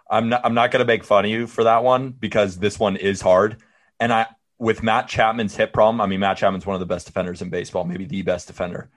I'm 0.10 0.30
not 0.30 0.42
I'm 0.46 0.54
not 0.54 0.70
gonna 0.72 0.86
make 0.86 1.04
fun 1.04 1.26
of 1.26 1.32
you 1.32 1.48
for 1.48 1.64
that 1.66 1.84
one 1.84 2.12
because 2.12 2.58
this 2.60 2.80
one 2.80 2.96
is 2.96 3.20
hard. 3.20 3.58
And 4.00 4.14
I 4.14 4.28
with 4.60 4.82
Matt 4.82 5.08
Chapman's 5.10 5.56
hip 5.56 5.74
problem, 5.74 6.00
I 6.00 6.06
mean 6.06 6.20
Matt 6.22 6.38
Chapman's 6.38 6.66
one 6.66 6.76
of 6.76 6.80
the 6.80 6.86
best 6.86 7.08
defenders 7.08 7.42
in 7.42 7.50
baseball, 7.50 7.84
maybe 7.84 8.06
the 8.06 8.22
best 8.22 8.48
defender. 8.48 8.90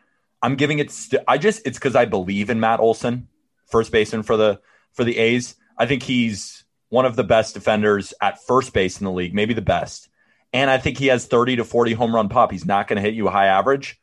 I'm 0.42 0.57
giving 0.57 0.79
it 0.79 0.90
st- 0.90 1.22
I 1.29 1.38
just 1.38 1.62
it's 1.66 1.79
because 1.79 1.96
I 1.96 2.05
believe 2.05 2.50
in 2.50 2.61
Matt 2.61 2.81
Olson, 2.81 3.29
first 3.66 3.92
baseman 3.92 4.22
for 4.22 4.37
the 4.37 4.61
for 4.92 5.05
the 5.05 5.18
A's. 5.18 5.55
I 5.76 5.87
think 5.87 6.03
he's 6.03 6.64
one 6.88 7.07
of 7.07 7.16
the 7.16 7.24
best 7.24 7.55
defenders 7.55 8.12
at 8.20 8.42
first 8.44 8.72
base 8.72 9.00
in 9.00 9.05
the 9.05 9.12
league, 9.12 9.35
maybe 9.35 9.55
the 9.55 9.62
best. 9.62 10.09
And 10.53 10.68
I 10.68 10.79
think 10.79 10.98
he 10.98 11.07
has 11.07 11.26
30 11.26 11.57
to 11.57 11.64
40 11.64 11.92
home 11.92 12.14
run 12.14 12.29
pop. 12.29 12.50
He's 12.50 12.66
not 12.66 12.88
going 12.88 12.96
to 12.96 13.03
hit 13.03 13.14
you 13.14 13.29
a 13.29 13.31
high 13.31 13.46
average, 13.46 14.00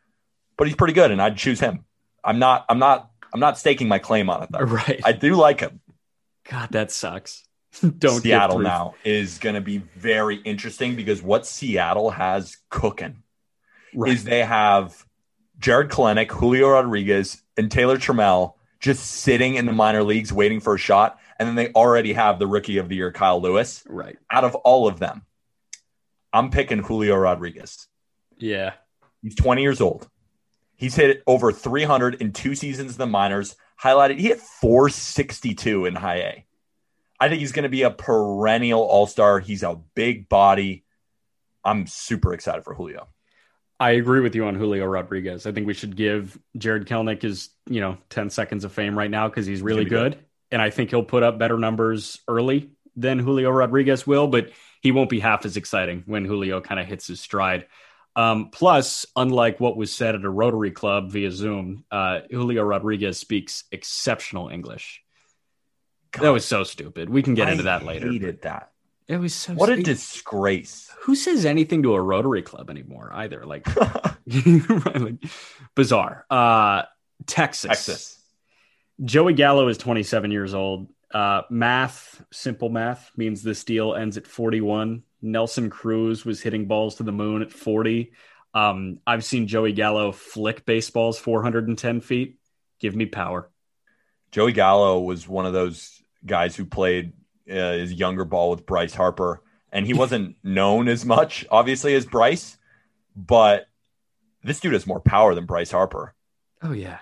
but 0.58 0.68
he's 0.68 0.76
pretty 0.76 0.94
good 0.94 1.12
and 1.12 1.22
I'd 1.22 1.38
choose 1.38 1.60
him. 1.60 1.86
I'm 2.24 2.40
not 2.40 2.66
I'm 2.70 2.80
not 2.80 3.10
I'm 3.34 3.40
not 3.40 3.58
staking 3.58 3.88
my 3.88 4.00
claim 4.00 4.30
on 4.30 4.44
it 4.44 4.50
though. 4.52 4.60
right 4.60 5.02
I 5.04 5.12
do 5.12 5.36
like 5.36 5.60
him. 5.60 5.82
god 6.50 6.72
that 6.72 6.92
sucks 6.92 7.44
don't 7.98 8.22
Seattle 8.22 8.60
now 8.60 8.96
is 9.04 9.38
going 9.38 9.56
to 9.56 9.62
be 9.62 9.80
very 9.96 10.38
interesting 10.38 10.96
because 10.96 11.22
what 11.22 11.46
Seattle 11.46 12.10
has 12.10 12.58
cooking 12.70 13.24
right. 13.94 14.14
is 14.14 14.24
they 14.24 14.44
have 14.44 15.06
Jarred 15.60 15.90
Kelenic, 15.90 16.32
Julio 16.32 16.70
Rodriguez, 16.70 17.42
and 17.58 17.72
Taylor 17.72 17.98
Trammell 17.98 18.54
just 18.80 19.04
sitting 19.04 19.56
in 19.56 19.66
the 19.66 19.74
minor 19.74 20.04
leagues 20.04 20.32
waiting 20.32 20.60
for 20.60 20.76
a 20.76 20.80
shot, 20.80 21.20
and 21.40 21.48
then 21.48 21.56
they 21.56 21.72
already 21.72 22.14
have 22.14 22.40
the 22.40 22.48
rookie 22.48 22.78
of 22.78 22.90
the 22.90 22.96
year, 22.96 23.12
Kyle 23.12 23.42
Lewis. 23.42 23.84
right 23.88 24.18
Out 24.30 24.44
of 24.44 24.56
all 24.56 24.88
of 24.88 25.00
them, 25.00 25.24
I'm 26.32 26.52
picking 26.52 26.84
Julio 26.84 27.16
Rodriguez. 27.16 27.88
yeah 28.38 28.74
He's 29.22 29.36
20 29.36 29.62
years 29.62 29.82
old. 29.82 30.08
He's 30.76 30.96
hit 30.96 31.24
over 31.26 31.52
300 31.52 32.22
in 32.22 32.34
two 32.34 32.56
seasons 32.56 32.94
in 32.94 32.98
the 32.98 33.08
minors. 33.08 33.56
Highlighted, 33.82 34.20
he 34.20 34.28
hit 34.28 34.40
462 34.40 35.86
in 35.86 35.96
high 35.96 36.18
A. 36.18 36.46
I 37.20 37.30
think 37.30 37.40
he's 37.40 37.52
going 37.52 37.64
to 37.64 37.70
be 37.70 37.82
a 37.82 37.90
perennial 37.90 38.82
all 38.82 39.08
star. 39.08 39.40
He's 39.40 39.64
a 39.64 39.80
big 39.96 40.30
body. 40.30 40.84
I'm 41.66 41.88
super 41.88 42.34
excited 42.34 42.64
for 42.64 42.76
Julio. 42.76 43.08
I 43.80 43.92
agree 43.92 44.22
with 44.22 44.36
you 44.36 44.46
on 44.46 44.56
Julio 44.56 44.86
Rodriguez. 44.86 45.46
I 45.46 45.52
think 45.52 45.68
we 45.68 45.74
should 45.74 45.96
give 45.96 46.38
Jarred 46.58 46.88
Kelenic 46.88 47.22
his, 47.22 47.50
you 47.68 47.80
know, 47.80 47.98
10 48.10 48.30
seconds 48.30 48.64
of 48.64 48.72
fame 48.72 48.98
right 48.98 49.12
now 49.12 49.28
because 49.28 49.46
he's 49.46 49.62
really 49.62 49.86
gonna 49.86 50.10
be 50.10 50.16
good. 50.16 50.26
And 50.52 50.62
I 50.62 50.70
think 50.70 50.90
he'll 50.90 51.04
put 51.04 51.24
up 51.24 51.38
better 51.38 51.58
numbers 51.58 52.20
early 52.28 52.72
than 52.96 53.20
Julio 53.20 53.52
Rodriguez 53.52 54.08
will, 54.08 54.28
but 54.28 54.52
he 54.82 54.92
won't 54.92 55.10
be 55.10 55.20
half 55.20 55.46
as 55.46 55.58
exciting 55.58 56.04
when 56.06 56.26
Julio 56.26 56.62
kind 56.62 56.80
of 56.80 56.88
hits 56.88 57.08
his 57.08 57.20
stride. 57.20 57.68
Um, 58.16 58.50
plus, 58.50 59.06
unlike 59.16 59.60
what 59.60 59.78
was 59.78 59.94
said 59.94 60.16
at 60.16 60.24
a 60.24 60.30
Rotary 60.30 60.72
Club 60.72 61.12
via 61.12 61.30
Zoom, 61.32 61.86
uh, 61.92 62.22
Julio 62.32 62.64
Rodriguez 62.64 63.20
speaks 63.20 63.66
exceptional 63.72 64.50
English. 64.50 65.04
That 66.20 66.30
was 66.30 66.46
so 66.46 66.64
stupid. 66.64 67.10
We 67.10 67.22
can 67.22 67.36
get 67.36 67.50
into 67.50 67.64
that 67.64 67.86
later. 67.86 68.12
Hated 68.12 68.42
that. 68.42 68.72
It 69.08 69.18
was 69.18 69.34
so 69.34 69.54
What 69.54 69.70
a 69.70 69.82
disgrace. 69.82 70.92
who 71.02 71.16
says 71.16 71.46
anything 71.46 71.84
to 71.84 71.94
a 71.94 72.02
Rotary 72.02 72.42
Club 72.42 72.70
anymore 72.70 73.10
either? 73.14 73.46
Like, 73.46 73.66
right, 73.76 75.02
like, 75.02 75.24
bizarre. 75.76 76.26
Uh, 76.30 76.84
Texas. 77.26 77.70
Texas. 77.70 78.24
Joey 79.04 79.34
Gallo 79.34 79.68
is 79.70 79.78
27 79.78 80.32
years 80.32 80.54
old. 80.54 80.90
Uh, 81.14 81.44
math, 81.50 82.22
simple 82.32 82.70
math 82.70 83.12
means 83.16 83.42
this 83.42 83.64
deal 83.64 83.96
ends 83.96 84.18
at 84.18 84.28
41. 84.28 85.04
Nelson 85.22 85.70
Cruz 85.70 86.26
was 86.26 86.42
hitting 86.42 86.66
balls 86.66 86.96
to 86.96 87.04
the 87.04 87.12
moon 87.12 87.42
at 87.42 87.52
40. 87.52 88.12
Um, 88.54 89.00
I've 89.08 89.24
seen 89.24 89.48
Joey 89.48 89.72
Gallo 89.72 90.12
flick 90.12 90.66
baseballs 90.66 91.18
410 91.18 92.02
feet. 92.02 92.40
Give 92.80 92.96
me 92.96 93.06
power. 93.06 93.50
Joey 94.32 94.52
Gallo 94.52 95.00
was 95.00 95.28
one 95.28 95.46
of 95.46 95.54
those 95.54 96.02
guys 96.26 96.56
who 96.56 96.66
played 96.66 97.14
uh, 97.50 97.74
his 97.74 97.94
younger 97.94 98.26
ball 98.26 98.50
with 98.52 98.66
Bryce 98.66 98.94
Harper, 98.94 99.42
and 99.72 99.86
he 99.86 99.94
wasn't 99.94 100.36
known 100.44 100.88
as 100.88 101.06
much, 101.06 101.46
obviously, 101.52 101.94
as 101.96 102.06
Bryce, 102.06 102.58
but 103.16 103.68
this 104.44 104.60
dude 104.60 104.74
has 104.74 104.88
more 104.88 105.00
power 105.00 105.34
than 105.36 105.46
Bryce 105.46 105.72
Harper. 105.72 106.14
Oh, 106.62 106.72
yeah. 106.74 107.00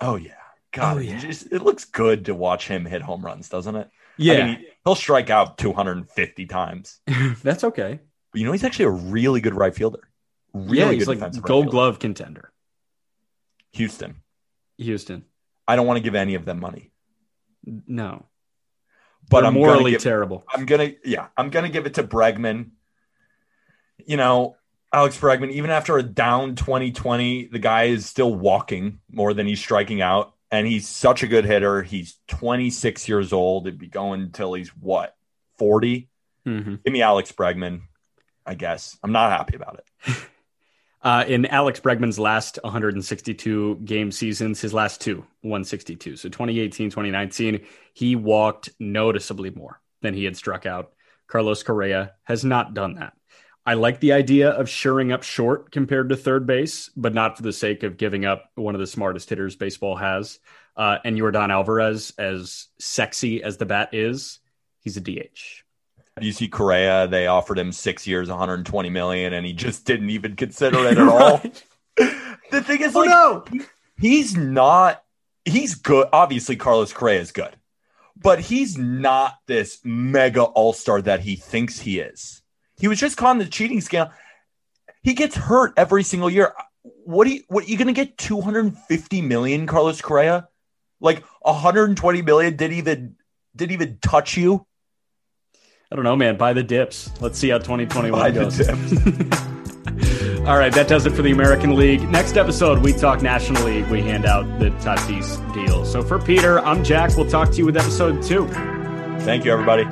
Oh, 0.00 0.16
yeah. 0.16 0.32
God, 0.72 0.96
Oh, 0.96 1.00
it 1.00 1.18
just- 1.20 1.52
it 1.52 1.62
looks 1.62 1.84
good 1.84 2.24
to 2.26 2.34
watch 2.34 2.66
him 2.68 2.84
hit 2.84 3.02
home 3.02 3.24
runs, 3.24 3.48
doesn't 3.48 3.76
it? 3.76 3.88
Yeah, 4.16 4.34
I 4.34 4.46
mean, 4.46 4.58
he, 4.58 4.66
he'll 4.84 4.94
strike 4.94 5.30
out 5.30 5.58
250 5.58 6.46
times. 6.46 7.00
that's 7.42 7.64
okay. 7.64 8.00
But 8.32 8.40
you 8.40 8.46
know, 8.46 8.52
he's 8.52 8.64
actually 8.64 8.86
a 8.86 8.90
really 8.90 9.40
good 9.40 9.54
right 9.54 9.74
fielder. 9.74 10.08
Really 10.52 10.78
yeah, 10.78 10.92
he's 10.92 11.08
like 11.08 11.20
right 11.20 11.32
gold 11.32 11.64
fielder. 11.64 11.70
glove 11.70 11.98
contender. 11.98 12.52
Houston. 13.72 14.16
Houston. 14.78 15.24
I 15.66 15.76
don't 15.76 15.86
want 15.86 15.96
to 15.98 16.02
give 16.02 16.14
any 16.14 16.34
of 16.34 16.44
them 16.44 16.60
money, 16.60 16.90
No. 17.86 18.26
But 19.28 19.40
They're 19.40 19.48
I'm 19.48 19.54
morally 19.54 19.92
give, 19.92 20.02
terrible. 20.02 20.44
I'm 20.52 20.66
gonna, 20.66 20.92
yeah, 21.04 21.28
I'm 21.36 21.50
gonna 21.50 21.68
give 21.68 21.86
it 21.86 21.94
to 21.94 22.02
Bregman. 22.02 22.70
You 24.06 24.16
know, 24.16 24.56
Alex 24.92 25.18
Bregman, 25.18 25.50
even 25.52 25.70
after 25.70 25.96
a 25.98 26.02
down 26.02 26.56
2020, 26.56 27.46
the 27.46 27.58
guy 27.58 27.84
is 27.84 28.06
still 28.06 28.34
walking 28.34 29.00
more 29.10 29.34
than 29.34 29.46
he's 29.46 29.60
striking 29.60 30.00
out, 30.02 30.34
and 30.50 30.66
he's 30.66 30.88
such 30.88 31.22
a 31.22 31.26
good 31.26 31.44
hitter. 31.44 31.82
He's 31.82 32.18
26 32.28 33.08
years 33.08 33.32
old. 33.32 33.66
It'd 33.66 33.78
be 33.78 33.88
going 33.88 34.30
till 34.30 34.54
he's 34.54 34.68
what 34.76 35.16
40. 35.58 36.08
Mhm. 36.46 36.82
Give 36.84 36.92
me 36.92 37.02
Alex 37.02 37.32
Bregman. 37.32 37.82
I 38.46 38.54
guess 38.54 38.98
I'm 39.02 39.12
not 39.12 39.32
happy 39.32 39.56
about 39.56 39.80
it. 39.80 40.14
Uh, 41.04 41.22
in 41.28 41.44
Alex 41.46 41.80
Bregman's 41.80 42.18
last 42.18 42.58
162 42.64 43.76
game 43.84 44.10
seasons, 44.10 44.62
his 44.62 44.72
last 44.72 45.02
two, 45.02 45.16
162. 45.42 46.16
So 46.16 46.30
2018, 46.30 46.88
2019, 46.88 47.60
he 47.92 48.16
walked 48.16 48.70
noticeably 48.80 49.50
more 49.50 49.82
than 50.00 50.14
he 50.14 50.24
had 50.24 50.34
struck 50.34 50.64
out. 50.64 50.92
Carlos 51.26 51.62
Correa 51.62 52.14
has 52.22 52.42
not 52.42 52.72
done 52.72 52.94
that. 52.94 53.12
I 53.66 53.74
like 53.74 54.00
the 54.00 54.12
idea 54.12 54.50
of 54.50 54.68
shoring 54.68 55.12
up 55.12 55.22
short 55.22 55.70
compared 55.70 56.08
to 56.08 56.16
third 56.16 56.46
base, 56.46 56.90
but 56.96 57.12
not 57.12 57.36
for 57.36 57.42
the 57.42 57.52
sake 57.52 57.82
of 57.82 57.98
giving 57.98 58.24
up 58.24 58.50
one 58.54 58.74
of 58.74 58.80
the 58.80 58.86
smartest 58.86 59.28
hitters 59.28 59.56
baseball 59.56 59.96
has. 59.96 60.38
Uh, 60.74 60.98
and 61.04 61.18
Yordan 61.18 61.50
Alvarez, 61.50 62.14
as 62.18 62.68
sexy 62.78 63.42
as 63.42 63.58
the 63.58 63.66
bat 63.66 63.90
is, 63.92 64.38
he's 64.80 64.96
a 64.96 65.00
DH. 65.02 65.63
You 66.20 66.32
see 66.32 66.48
Correa? 66.48 67.08
They 67.08 67.26
offered 67.26 67.58
him 67.58 67.72
six 67.72 68.06
years, 68.06 68.28
120 68.28 68.88
million, 68.90 69.32
and 69.32 69.44
he 69.44 69.52
just 69.52 69.84
didn't 69.84 70.10
even 70.10 70.36
consider 70.36 70.78
it 70.86 70.98
at 70.98 71.08
all. 71.08 71.38
the 72.50 72.62
thing 72.62 72.82
is, 72.82 72.94
Oh, 72.94 73.00
like, 73.00 73.08
no. 73.10 73.44
he's 73.98 74.36
not. 74.36 75.02
He's 75.44 75.74
good. 75.74 76.08
Obviously, 76.12 76.56
Carlos 76.56 76.92
Correa 76.92 77.20
is 77.20 77.32
good, 77.32 77.56
but 78.16 78.40
he's 78.40 78.78
not 78.78 79.34
this 79.46 79.80
mega 79.84 80.42
all 80.42 80.72
star 80.72 81.02
that 81.02 81.20
he 81.20 81.36
thinks 81.36 81.80
he 81.80 81.98
is. 81.98 82.42
He 82.78 82.88
was 82.88 82.98
just 83.00 83.16
caught 83.16 83.32
in 83.32 83.38
the 83.38 83.46
cheating 83.46 83.80
scandal. 83.80 84.14
He 85.02 85.14
gets 85.14 85.36
hurt 85.36 85.74
every 85.76 86.02
single 86.02 86.30
year. 86.30 86.54
What 86.82 87.26
are 87.26 87.30
you? 87.30 87.42
What 87.48 87.68
you 87.68 87.76
going 87.76 87.88
to 87.88 87.92
get? 87.92 88.16
250 88.18 89.20
million, 89.22 89.66
Carlos 89.66 90.00
Correa? 90.00 90.48
Like 91.00 91.24
120 91.42 92.22
million? 92.22 92.56
didn't 92.56 92.78
even 92.78 93.16
didn't 93.56 93.72
even 93.72 93.98
touch 94.00 94.36
you? 94.36 94.64
I 95.90 95.96
don't 95.96 96.04
know, 96.04 96.16
man. 96.16 96.36
Buy 96.36 96.52
the 96.52 96.62
dips. 96.62 97.10
Let's 97.20 97.38
see 97.38 97.50
how 97.50 97.58
2021 97.58 98.18
Buy 98.18 98.30
goes. 98.30 98.60
All 100.46 100.58
right, 100.58 100.72
that 100.74 100.88
does 100.88 101.06
it 101.06 101.10
for 101.10 101.22
the 101.22 101.30
American 101.30 101.74
League. 101.74 102.06
Next 102.10 102.36
episode, 102.36 102.80
we 102.82 102.92
talk 102.92 103.22
National 103.22 103.64
League. 103.64 103.86
We 103.86 104.02
hand 104.02 104.26
out 104.26 104.42
the 104.58 104.70
Tatis 104.72 105.54
deal. 105.54 105.84
So 105.86 106.02
for 106.02 106.18
Peter, 106.18 106.60
I'm 106.60 106.84
Jack. 106.84 107.16
We'll 107.16 107.30
talk 107.30 107.50
to 107.52 107.56
you 107.56 107.66
with 107.66 107.76
episode 107.76 108.22
two. 108.22 108.46
Thank 109.20 109.44
you, 109.44 109.52
everybody. 109.52 109.84